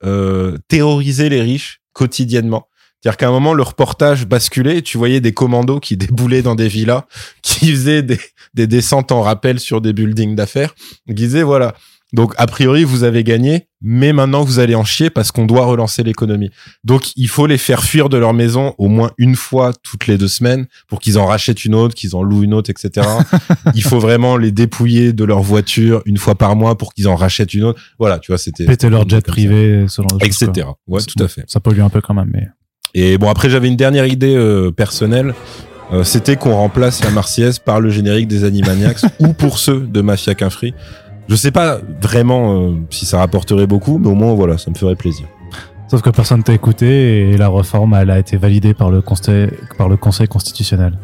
[0.67, 2.67] terroriser les riches quotidiennement.
[3.05, 6.67] C'est-à-dire qu'à un moment, le reportage basculait, tu voyais des commandos qui déboulaient dans des
[6.67, 7.03] villas,
[7.43, 8.19] qui faisaient des,
[8.55, 10.73] des descentes en rappel sur des buildings d'affaires,
[11.07, 11.75] qui disaient, voilà,
[12.13, 15.65] donc a priori, vous avez gagné, mais maintenant vous allez en chier parce qu'on doit
[15.65, 16.49] relancer l'économie.
[16.83, 20.17] Donc il faut les faire fuir de leur maison au moins une fois toutes les
[20.17, 23.07] deux semaines pour qu'ils en rachètent une autre, qu'ils en louent une autre, etc.
[23.75, 27.15] il faut vraiment les dépouiller de leur voiture une fois par mois pour qu'ils en
[27.15, 27.79] rachètent une autre.
[27.99, 28.65] Voilà, tu vois, c'était...
[28.65, 30.67] Péter leur jet privé, selon Etc.
[30.87, 31.43] Ouais, tout à fait.
[31.47, 32.47] Ça pollue un peu quand même, mais...
[32.97, 35.35] Et bon, après, j'avais une dernière idée euh, personnelle.
[35.91, 40.01] Euh, c'était qu'on remplace la Marseillaise par le générique des Animaniacs ou pour ceux de
[40.01, 40.47] Mafia Qu'un
[41.27, 44.75] Je sais pas vraiment euh, si ça rapporterait beaucoup, mais au moins, voilà, ça me
[44.75, 45.27] ferait plaisir.
[45.91, 49.49] Sauf que personne t'a écouté et la réforme, elle a été validée par le conseil,
[49.77, 50.97] par le conseil constitutionnel.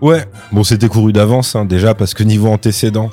[0.00, 3.10] Ouais, bon, c'était couru d'avance, hein, déjà, parce que niveau antécédent,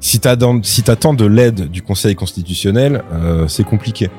[0.00, 3.02] si t'attends si de l'aide du conseil constitutionnel,
[3.48, 4.10] c'est compliqué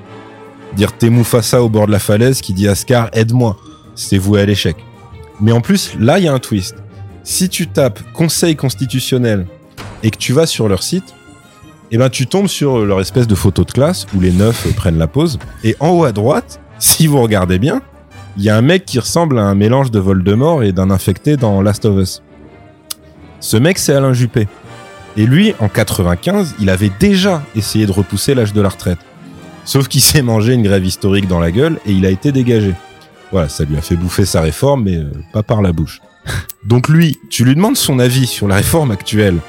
[0.76, 3.57] dire t'es au bord de la falaise qui dit Ascar aide-moi.
[3.95, 4.76] C'est voué à l'échec.
[5.41, 6.76] Mais en plus, là, il y a un twist.
[7.23, 9.47] Si tu tapes Conseil constitutionnel
[10.03, 11.15] et que tu vas sur leur site,
[11.91, 14.97] eh ben, tu tombes sur leur espèce de photo de classe où les neufs prennent
[14.97, 15.39] la pause.
[15.63, 17.82] Et en haut à droite, si vous regardez bien,
[18.38, 21.38] il y a un mec qui ressemble à un mélange de Voldemort et d'un infecté
[21.38, 22.21] dans Last of Us.
[23.39, 24.47] Ce mec, c'est Alain Juppé.
[25.17, 28.99] Et lui, en 95, il avait déjà essayé de repousser l'âge de la retraite.
[29.66, 32.74] Sauf qu'il s'est mangé une grève historique dans la gueule et il a été dégagé.
[33.32, 35.99] Voilà, ça lui a fait bouffer sa réforme, mais euh, pas par la bouche.
[36.66, 39.39] Donc lui, tu lui demandes son avis sur la réforme actuelle.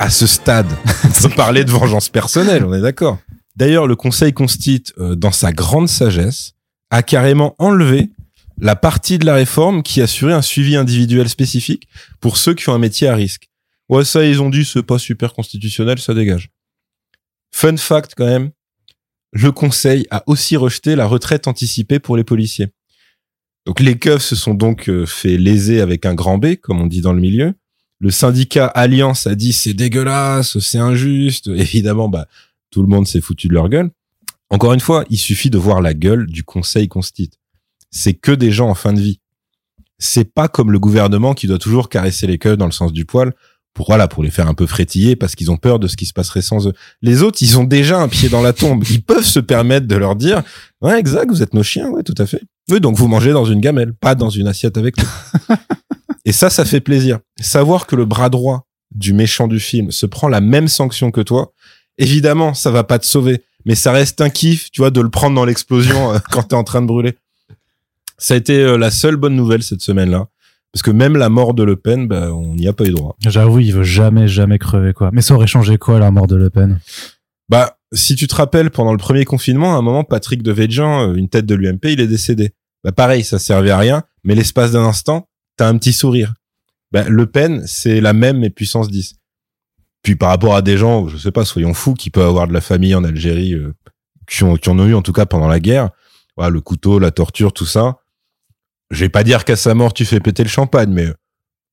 [0.00, 0.70] À ce stade,
[1.12, 3.18] sans parler de vengeance personnelle, on est d'accord.
[3.56, 6.54] D'ailleurs, le Conseil constite, euh, dans sa grande sagesse,
[6.90, 8.10] a carrément enlevé
[8.60, 11.88] la partie de la réforme qui assurait un suivi individuel spécifique
[12.20, 13.48] pour ceux qui ont un métier à risque.
[13.88, 16.50] Ouais, ça, ils ont dit, c'est pas super constitutionnel, ça dégage.
[17.52, 18.50] Fun fact quand même,
[19.32, 22.68] le Conseil a aussi rejeté la retraite anticipée pour les policiers.
[23.66, 26.86] Donc les keufs se sont donc euh, fait léser avec un grand B, comme on
[26.86, 27.54] dit dans le milieu.
[28.00, 31.48] Le syndicat Alliance a dit c'est dégueulasse, c'est injuste.
[31.54, 32.26] Évidemment, bah
[32.70, 33.90] tout le monde s'est foutu de leur gueule.
[34.50, 37.34] Encore une fois, il suffit de voir la gueule du Conseil constite.
[37.90, 39.20] C'est que des gens en fin de vie.
[39.98, 43.04] C'est pas comme le gouvernement qui doit toujours caresser les keufs dans le sens du
[43.04, 43.34] poil
[43.74, 46.06] pour voilà pour les faire un peu frétiller parce qu'ils ont peur de ce qui
[46.06, 46.72] se passerait sans eux.
[47.02, 48.84] Les autres, ils ont déjà un pied dans la tombe.
[48.90, 50.42] Ils peuvent se permettre de leur dire
[50.80, 53.44] "Ouais, exact, vous êtes nos chiens, ouais, tout à fait." Oui, donc vous mangez dans
[53.44, 55.08] une gamelle, pas dans une assiette avec nous.
[56.24, 57.20] Et ça ça fait plaisir.
[57.40, 61.20] Savoir que le bras droit du méchant du film se prend la même sanction que
[61.20, 61.52] toi,
[61.98, 65.10] évidemment, ça va pas te sauver, mais ça reste un kiff, tu vois, de le
[65.10, 67.16] prendre dans l'explosion euh, quand t'es en train de brûler.
[68.16, 70.28] Ça a été euh, la seule bonne nouvelle cette semaine-là.
[70.78, 73.16] Parce que même la mort de Le Pen, bah, on n'y a pas eu droit.
[73.18, 75.10] J'avoue, il veut jamais, jamais crever, quoi.
[75.12, 76.78] Mais ça aurait changé quoi, la mort de Le Pen?
[77.48, 81.08] Bah, si tu te rappelles, pendant le premier confinement, à un moment, Patrick de Devedjian,
[81.08, 82.52] euh, une tête de l'UMP, il est décédé.
[82.84, 86.34] Bah, pareil, ça servait à rien, mais l'espace d'un instant, t'as un petit sourire.
[86.92, 89.16] Bah, Le Pen, c'est la même, mais puissance 10.
[90.04, 92.52] Puis par rapport à des gens, je sais pas, soyons fous, qui peuvent avoir de
[92.52, 93.74] la famille en Algérie, euh,
[94.28, 95.90] qui, ont, qui en ont eu en tout cas pendant la guerre,
[96.36, 97.96] voilà, le couteau, la torture, tout ça,
[98.90, 101.08] je vais pas dire qu'à sa mort tu fais péter le champagne, mais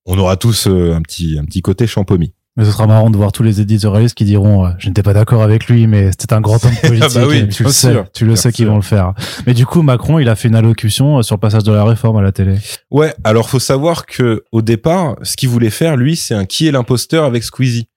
[0.06, 2.34] on aura tous euh, un petit un petit côté champomis.
[2.58, 5.14] Mais ce sera marrant de voir tous les éditorialistes qui diront euh, je n'étais pas
[5.14, 7.10] d'accord avec lui, mais c'était un grand homme politique.
[7.14, 9.14] bah oui, tu le sais, tu le sais qu'ils vont le faire.
[9.46, 11.84] Mais du coup, Macron, il a fait une allocution euh, sur le passage de la
[11.84, 12.58] réforme à la télé.
[12.92, 16.68] Ouais, alors faut savoir que au départ, ce qu'il voulait faire, lui, c'est un qui
[16.68, 17.90] est l'imposteur avec Squeezie.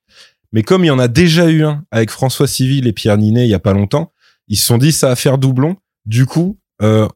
[0.52, 3.46] Mais comme il y en a déjà eu un avec François Civil et Pierre Ninet
[3.46, 4.12] il y a pas longtemps,
[4.48, 5.76] ils se sont dit ça va faire doublon.
[6.06, 7.06] Du coup, euh,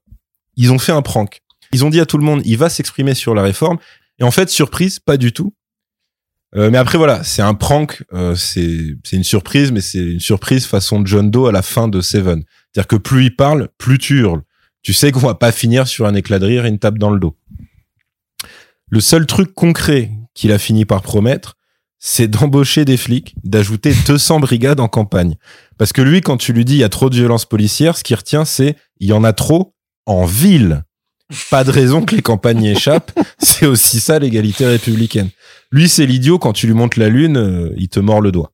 [0.57, 1.42] ils ont fait un prank.
[1.73, 3.79] Ils ont dit à tout le monde, il va s'exprimer sur la réforme.
[4.19, 5.55] Et en fait, surprise, pas du tout.
[6.55, 10.67] Euh, mais après voilà, c'est un prank, euh, c'est une surprise, mais c'est une surprise
[10.67, 12.45] façon John Doe à la fin de Seven.
[12.73, 14.43] C'est-à-dire que plus il parle, plus tu hurles.
[14.83, 17.11] Tu sais qu'on va pas finir sur un éclat de rire et une tape dans
[17.11, 17.37] le dos.
[18.91, 21.57] Le seul truc concret qu'il a fini par promettre,
[21.99, 25.37] c'est d'embaucher des flics, d'ajouter 200 brigades en campagne.
[25.79, 28.05] Parce que lui, quand tu lui dis il y a trop de violence policière, ce
[28.05, 30.85] qu'il retient, c'est il y en a trop en ville.
[31.51, 33.13] Pas de raison que les campagnes y échappent.
[33.39, 35.31] C'est aussi ça l'égalité républicaine.
[35.71, 36.39] Lui, c'est l'idiot.
[36.39, 38.53] Quand tu lui montres la lune, euh, il te mord le doigt.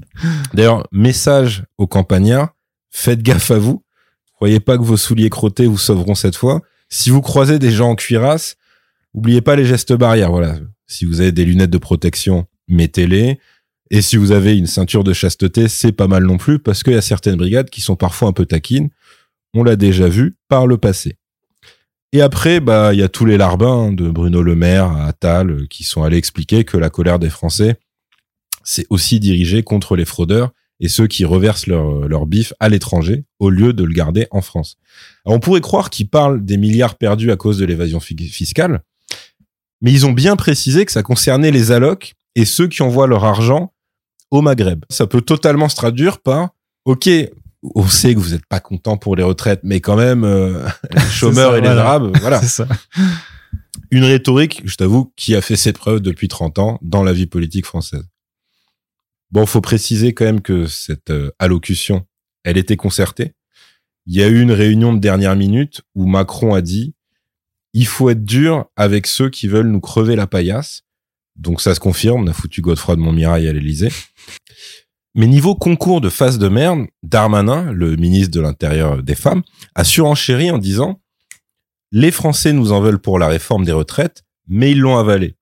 [0.54, 2.54] D'ailleurs, message aux campagnards.
[2.90, 3.82] Faites gaffe à vous.
[4.34, 6.62] Croyez pas que vos souliers crottés vous sauveront cette fois.
[6.88, 8.56] Si vous croisez des gens en cuirasse,
[9.14, 10.30] oubliez pas les gestes barrières.
[10.30, 10.56] Voilà.
[10.86, 13.40] Si vous avez des lunettes de protection, mettez-les.
[13.90, 16.92] Et si vous avez une ceinture de chasteté, c'est pas mal non plus parce qu'il
[16.92, 18.90] y a certaines brigades qui sont parfois un peu taquines.
[19.54, 21.16] On l'a déjà vu par le passé.
[22.12, 25.50] Et après, bah, il y a tous les larbins de Bruno Le Maire à Attal
[25.50, 27.76] euh, qui sont allés expliquer que la colère des Français,
[28.64, 33.24] c'est aussi dirigé contre les fraudeurs et ceux qui reversent leur, leur bif à l'étranger
[33.38, 34.76] au lieu de le garder en France.
[35.24, 38.82] on pourrait croire qu'ils parlent des milliards perdus à cause de l'évasion fiscale,
[39.80, 43.24] mais ils ont bien précisé que ça concernait les allocs et ceux qui envoient leur
[43.24, 43.72] argent
[44.30, 44.84] au Maghreb.
[44.90, 46.50] Ça peut totalement se traduire par
[46.84, 47.08] OK,
[47.62, 51.00] on sait que vous n'êtes pas content pour les retraites, mais quand même, euh, les
[51.00, 52.42] chômeurs et les arabes, voilà.
[52.42, 52.66] ça.
[53.90, 57.26] Une rhétorique, je t'avoue, qui a fait ses preuves depuis 30 ans dans la vie
[57.26, 58.04] politique française.
[59.30, 62.06] Bon, faut préciser quand même que cette euh, allocution,
[62.44, 63.34] elle était concertée.
[64.06, 66.94] Il y a eu une réunion de dernière minute où Macron a dit
[67.72, 70.82] il faut être dur avec ceux qui veulent nous crever la paillasse.
[71.36, 73.90] Donc ça se confirme, on a foutu Godefroy de Montmirail à l'Élysée.
[75.14, 79.42] Mais niveau concours de face de merde, Darmanin, le ministre de l'Intérieur des femmes,
[79.74, 81.00] a surenchéri en disant
[81.92, 85.36] les Français nous en veulent pour la réforme des retraites, mais ils l'ont avalé.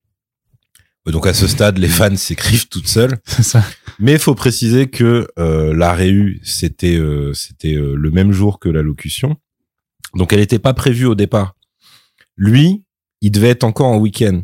[1.07, 3.18] Donc à ce stade, les fans s'écrivent toutes seules.
[3.25, 3.64] Ça.
[3.99, 8.59] Mais il faut préciser que euh, la réu, c'était euh, c'était euh, le même jour
[8.59, 9.37] que l'allocution.
[10.14, 11.55] Donc elle n'était pas prévue au départ.
[12.37, 12.83] Lui,
[13.21, 14.43] il devait être encore en week-end.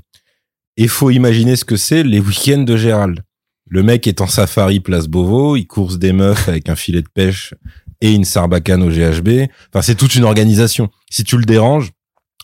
[0.76, 3.22] Et faut imaginer ce que c'est les week-ends de Gérald.
[3.68, 7.08] Le mec est en safari place Beauvau, il course des meufs avec un filet de
[7.08, 7.52] pêche
[8.00, 9.48] et une sarbacane au GHB.
[9.68, 10.90] Enfin, c'est toute une organisation.
[11.10, 11.90] Si tu le déranges,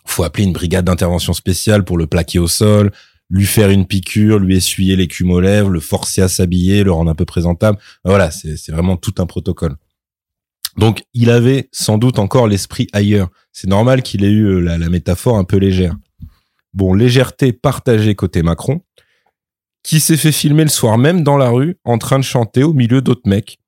[0.05, 2.91] faut appeler une brigade d'intervention spéciale pour le plaquer au sol,
[3.31, 7.11] lui faire une piqûre, lui essuyer l'écume aux lèvres, le forcer à s'habiller, le rendre
[7.11, 7.79] un peu présentable.
[8.05, 9.77] Voilà, c'est vraiment tout un protocole.
[10.77, 13.29] Donc, il avait sans doute encore l'esprit ailleurs.
[13.53, 15.95] C'est normal qu'il ait eu euh, la, la métaphore un peu légère.
[16.73, 18.81] Bon, légèreté partagée côté Macron
[19.83, 22.73] qui s'est fait filmer le soir même dans la rue en train de chanter au
[22.73, 23.59] milieu d'autres mecs.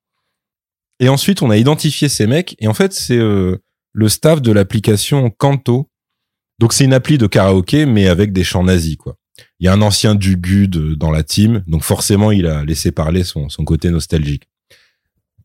[0.99, 3.57] Et ensuite, on a identifié ces mecs et en fait, c'est euh,
[3.91, 5.89] le staff de l'application Kanto.
[6.59, 9.17] Donc c'est une appli de karaoké mais avec des chants nazis quoi.
[9.59, 12.91] Il y a un ancien du GUD dans la team, donc forcément il a laissé
[12.91, 14.47] parler son, son côté nostalgique.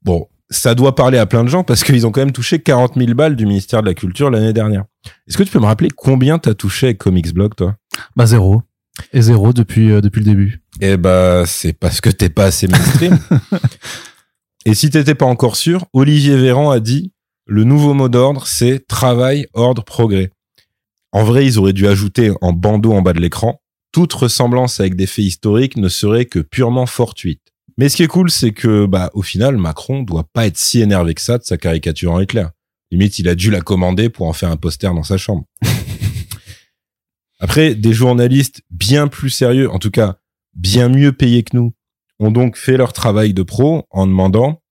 [0.03, 2.95] Bon, ça doit parler à plein de gens parce qu'ils ont quand même touché 40
[2.97, 4.85] 000 balles du ministère de la Culture l'année dernière.
[5.27, 7.77] Est-ce que tu peux me rappeler combien t'as touché avec Comics toi?
[8.17, 8.63] Bah zéro.
[9.13, 10.63] Et zéro depuis, euh, depuis le début.
[10.81, 13.19] Eh bah, c'est parce que t'es pas assez mainstream.
[14.67, 17.13] Et si t'étais pas encore sûr, Olivier Véran a dit
[17.47, 20.31] le nouveau mot d'ordre, c'est travail, ordre, progrès.
[21.13, 23.61] En vrai, ils auraient dû ajouter en bandeau en bas de l'écran
[23.93, 27.41] toute ressemblance avec des faits historiques ne serait que purement fortuite.
[27.77, 30.81] Mais ce qui est cool, c'est que, bah, au final, Macron doit pas être si
[30.81, 32.47] énervé que ça de sa caricature en Hitler.
[32.91, 35.45] Limite, il a dû la commander pour en faire un poster dans sa chambre.
[37.41, 40.19] Après, des journalistes bien plus sérieux, en tout cas
[40.55, 41.73] bien mieux payés que nous,
[42.19, 44.63] ont donc fait leur travail de pro en demandant,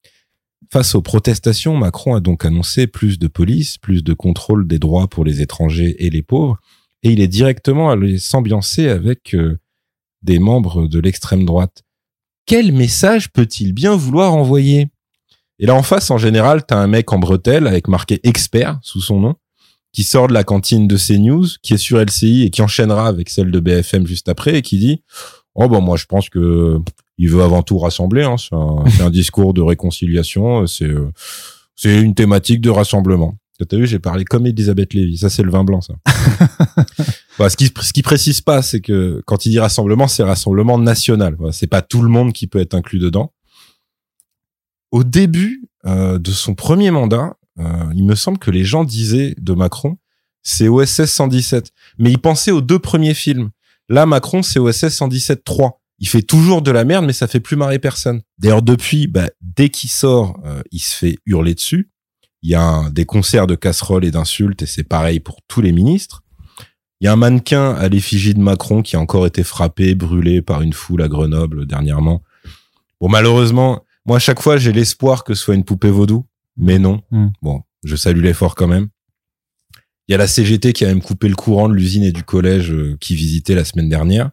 [0.72, 5.08] face aux protestations, Macron a donc annoncé plus de police, plus de contrôle des droits
[5.08, 6.58] pour les étrangers et les pauvres,
[7.02, 9.60] et il est directement allé s'ambiancer avec euh,
[10.22, 11.84] des membres de l'extrême droite.
[12.46, 14.90] Quel message peut-il bien vouloir envoyer?
[15.58, 19.02] Et là en face, en général, t'as un mec en bretelle avec marqué expert sous
[19.02, 19.36] son nom,
[19.92, 23.30] qui sort de la cantine de CNews, qui est sur LCI et qui enchaînera avec
[23.30, 25.02] celle de BFM juste après et qui dit
[25.56, 26.78] Oh bon, moi je pense que
[27.18, 28.24] il veut avant tout rassembler.
[28.24, 30.66] Hein, c'est un, discours de réconciliation.
[30.68, 30.92] C'est
[31.76, 33.36] c'est une thématique de rassemblement.
[33.68, 35.18] T'as vu, j'ai parlé comme Elisabeth Lévy.
[35.18, 35.96] Ça, c'est le vin blanc, ça.
[37.50, 41.36] ce qui ce qui précise pas, c'est que quand il dit rassemblement, c'est rassemblement national.
[41.38, 43.34] Voilà, c'est pas tout le monde qui peut être inclus dedans.
[44.92, 49.36] Au début euh, de son premier mandat, euh, il me semble que les gens disaient
[49.38, 49.98] de Macron,
[50.44, 51.72] c'est OSS 117.
[51.98, 53.50] Mais ils pensaient aux deux premiers films.
[53.90, 55.82] Là, Macron, c'est OSS 117 3.
[56.00, 58.22] Il fait toujours de la merde, mais ça fait plus marrer personne.
[58.38, 61.90] D'ailleurs, depuis, bah, dès qu'il sort, euh, il se fait hurler dessus.
[62.42, 65.74] Il y a des concerts de casseroles et d'insultes, et c'est pareil pour tous les
[65.74, 66.24] ministres.
[67.02, 70.42] Il y a un mannequin à l'effigie de Macron qui a encore été frappé, brûlé
[70.42, 72.24] par une foule à Grenoble dernièrement.
[73.02, 76.26] Bon, malheureusement, moi, à chaque fois, j'ai l'espoir que ce soit une poupée vaudou.
[76.60, 77.02] Mais non.
[77.12, 77.28] Hmm.
[77.42, 78.90] Bon, je salue l'effort quand même.
[80.08, 82.24] Il y a la CGT qui a même coupé le courant de l'usine et du
[82.24, 84.32] collège euh, qui visitait la semaine dernière.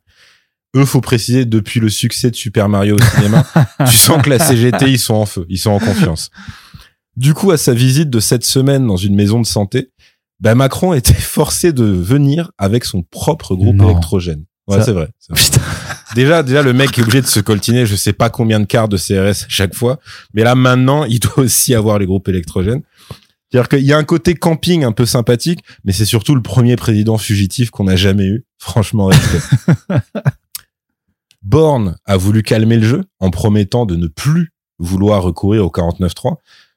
[0.75, 3.47] Eux, faut préciser, depuis le succès de Super Mario au cinéma,
[3.87, 6.31] tu sens que la CGT, ils sont en feu, ils sont en confiance.
[7.17, 9.91] Du coup, à sa visite de cette semaine dans une maison de santé,
[10.41, 13.91] ben Macron était forcé de venir avec son propre groupe Non.
[13.91, 14.45] électrogène.
[14.69, 15.09] Ouais, c'est vrai.
[15.29, 15.43] vrai.
[15.43, 15.61] Putain.
[16.15, 18.89] Déjà, déjà, le mec est obligé de se coltiner, je sais pas combien de quarts
[18.89, 20.01] de CRS chaque fois.
[20.35, 22.83] Mais là, maintenant, il doit aussi avoir les groupes électrogènes.
[23.51, 26.75] C'est-à-dire qu'il y a un côté camping un peu sympathique, mais c'est surtout le premier
[26.77, 28.45] président fugitif qu'on a jamais eu.
[28.59, 29.39] Franchement, respect.
[31.43, 36.37] Borne a voulu calmer le jeu en promettant de ne plus vouloir recourir au 49.3.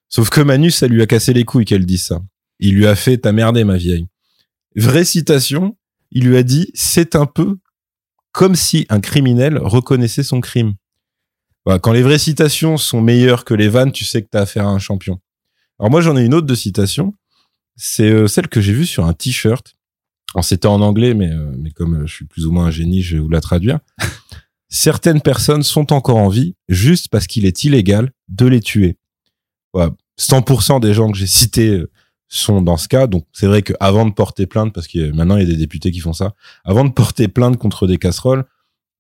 [0.10, 2.22] Sauf que Manu, ça lui a cassé les couilles qu'elle dise ça.
[2.60, 4.08] Il lui a fait t'as merdé, ma vieille.
[4.76, 5.76] Vraie citation,
[6.12, 7.58] il lui a dit c'est un peu
[8.32, 10.74] comme si un criminel reconnaissait son crime.
[11.66, 14.68] Voilà, quand les vraies citations sont meilleures que les vannes, tu sais que t'as affaire
[14.68, 15.20] à un champion.
[15.80, 17.14] Alors moi, j'en ai une autre de citation.
[17.76, 19.76] C'est euh, celle que j'ai vue sur un t-shirt.
[20.42, 23.02] C'était en anglais, mais, euh, mais comme euh, je suis plus ou moins un génie,
[23.02, 23.80] je vais vous la traduire.
[24.70, 28.98] Certaines personnes sont encore en vie juste parce qu'il est illégal de les tuer.
[29.74, 29.94] Voilà.
[30.20, 31.82] 100% des gens que j'ai cités
[32.30, 33.08] sont dans ce cas.
[33.08, 35.92] Donc c'est vrai qu'avant de porter plainte, parce que maintenant il y a des députés
[35.92, 38.46] qui font ça, avant de porter plainte contre des casseroles,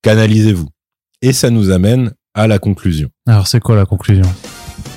[0.02, 0.68] canalisez-vous.
[1.22, 3.10] Et ça nous amène à la conclusion.
[3.28, 4.26] Alors, c'est quoi la conclusion?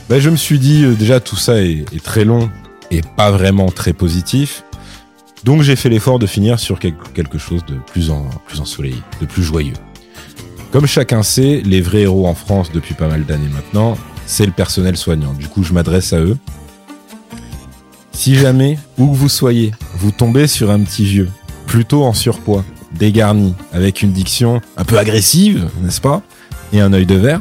[0.09, 2.49] Ben, je me suis dit, euh, déjà, tout ça est, est très long
[2.91, 4.63] et pas vraiment très positif.
[5.43, 8.99] Donc, j'ai fait l'effort de finir sur quel- quelque chose de plus, en, plus ensoleillé,
[9.21, 9.73] de plus joyeux.
[10.71, 14.53] Comme chacun sait, les vrais héros en France depuis pas mal d'années maintenant, c'est le
[14.53, 15.33] personnel soignant.
[15.35, 16.39] Du coup, je m'adresse à eux.
[18.13, 21.31] Si jamais, où que vous soyez, vous tombez sur un petit vieux,
[21.67, 22.65] plutôt en surpoids,
[22.99, 26.23] dégarni, avec une diction un peu agressive, n'est-ce pas
[26.73, 27.41] Et un œil de verre,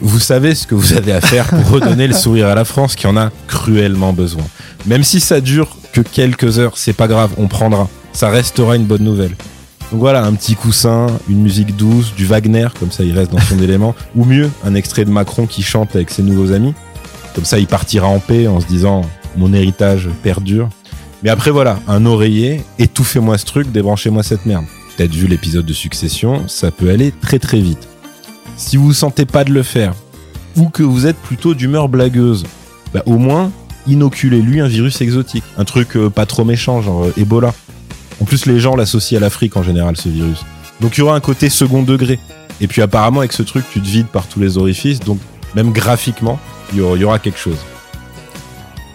[0.00, 2.94] vous savez ce que vous avez à faire pour redonner le sourire à la France
[2.94, 4.44] qui en a cruellement besoin.
[4.86, 7.88] Même si ça dure que quelques heures, c'est pas grave, on prendra.
[8.12, 9.34] Ça restera une bonne nouvelle.
[9.90, 13.40] Donc voilà, un petit coussin, une musique douce, du Wagner, comme ça il reste dans
[13.40, 16.74] son élément, ou mieux, un extrait de Macron qui chante avec ses nouveaux amis.
[17.34, 19.02] Comme ça il partira en paix en se disant
[19.38, 20.68] mon héritage perdure.
[21.22, 24.64] Mais après voilà, un oreiller, étouffez-moi ce truc, débranchez-moi cette merde.
[24.96, 27.88] Peut-être vu l'épisode de Succession, ça peut aller très très vite.
[28.56, 29.94] Si vous vous sentez pas de le faire,
[30.56, 32.44] ou que vous êtes plutôt d'humeur blagueuse,
[32.92, 33.52] bah au moins
[33.86, 37.54] inoculez-lui un virus exotique, un truc euh, pas trop méchant, genre euh, Ebola.
[38.20, 40.44] En plus, les gens l'associent à l'Afrique en général, ce virus.
[40.80, 42.18] Donc il y aura un côté second degré.
[42.60, 45.18] Et puis apparemment, avec ce truc, tu te vides par tous les orifices, donc
[45.54, 46.38] même graphiquement,
[46.72, 47.58] il y aura quelque chose.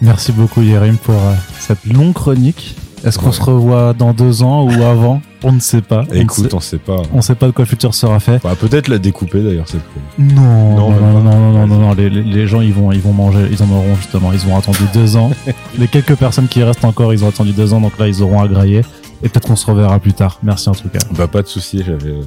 [0.04, 2.76] Merci beaucoup, Yerim, pour euh, cette longue chronique.
[3.04, 3.32] Est-ce qu'on Ouais.
[3.32, 5.20] se revoit dans deux ans ou avant?
[5.42, 6.04] On ne sait pas.
[6.10, 7.02] On ne Écoute, sait- on sait pas.
[7.12, 8.40] on sait pas de quoi le futur sera fait.
[8.44, 10.02] On va peut-être la découper d'ailleurs cette fois.
[10.18, 12.92] Non, Non, non, non, non, non, non, non, non, Les, les- les gens, ils vont,
[12.92, 14.32] ils vont manger, ils en auront justement.
[14.32, 15.30] Ils ont attendu deux ans.
[15.78, 18.40] les quelques personnes qui restent encore, ils ont attendu deux ans, donc là, ils auront
[18.42, 18.80] à grailler.
[19.22, 20.38] Et peut-être qu'on se reverra plus tard.
[20.42, 20.98] Merci en tout cas.
[21.12, 22.22] Bah pas de souci, j'avais euh,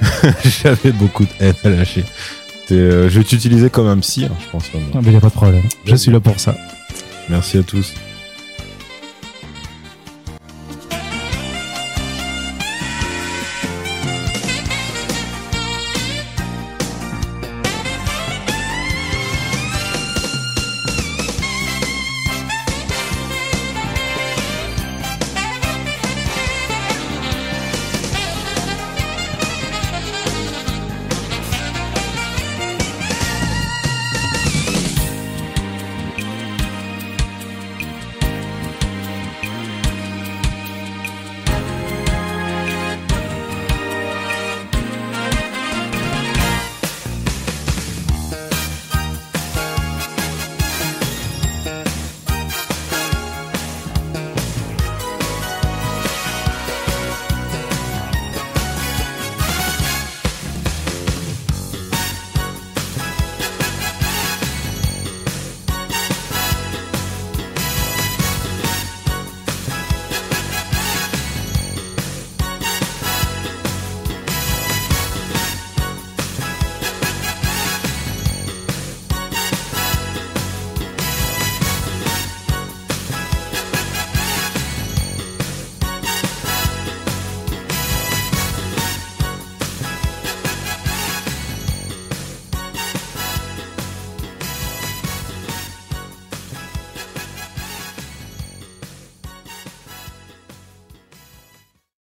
[0.62, 2.04] j'avais beaucoup de haine à lâcher.
[2.72, 4.72] Euh, je vais t'utiliser comme un psy, hein, je pense.
[4.74, 4.90] maintenant.
[4.94, 5.62] Ah, Mais y a pas de problème.
[5.84, 6.56] Je suis là pour ça.
[7.28, 7.94] Merci à tous.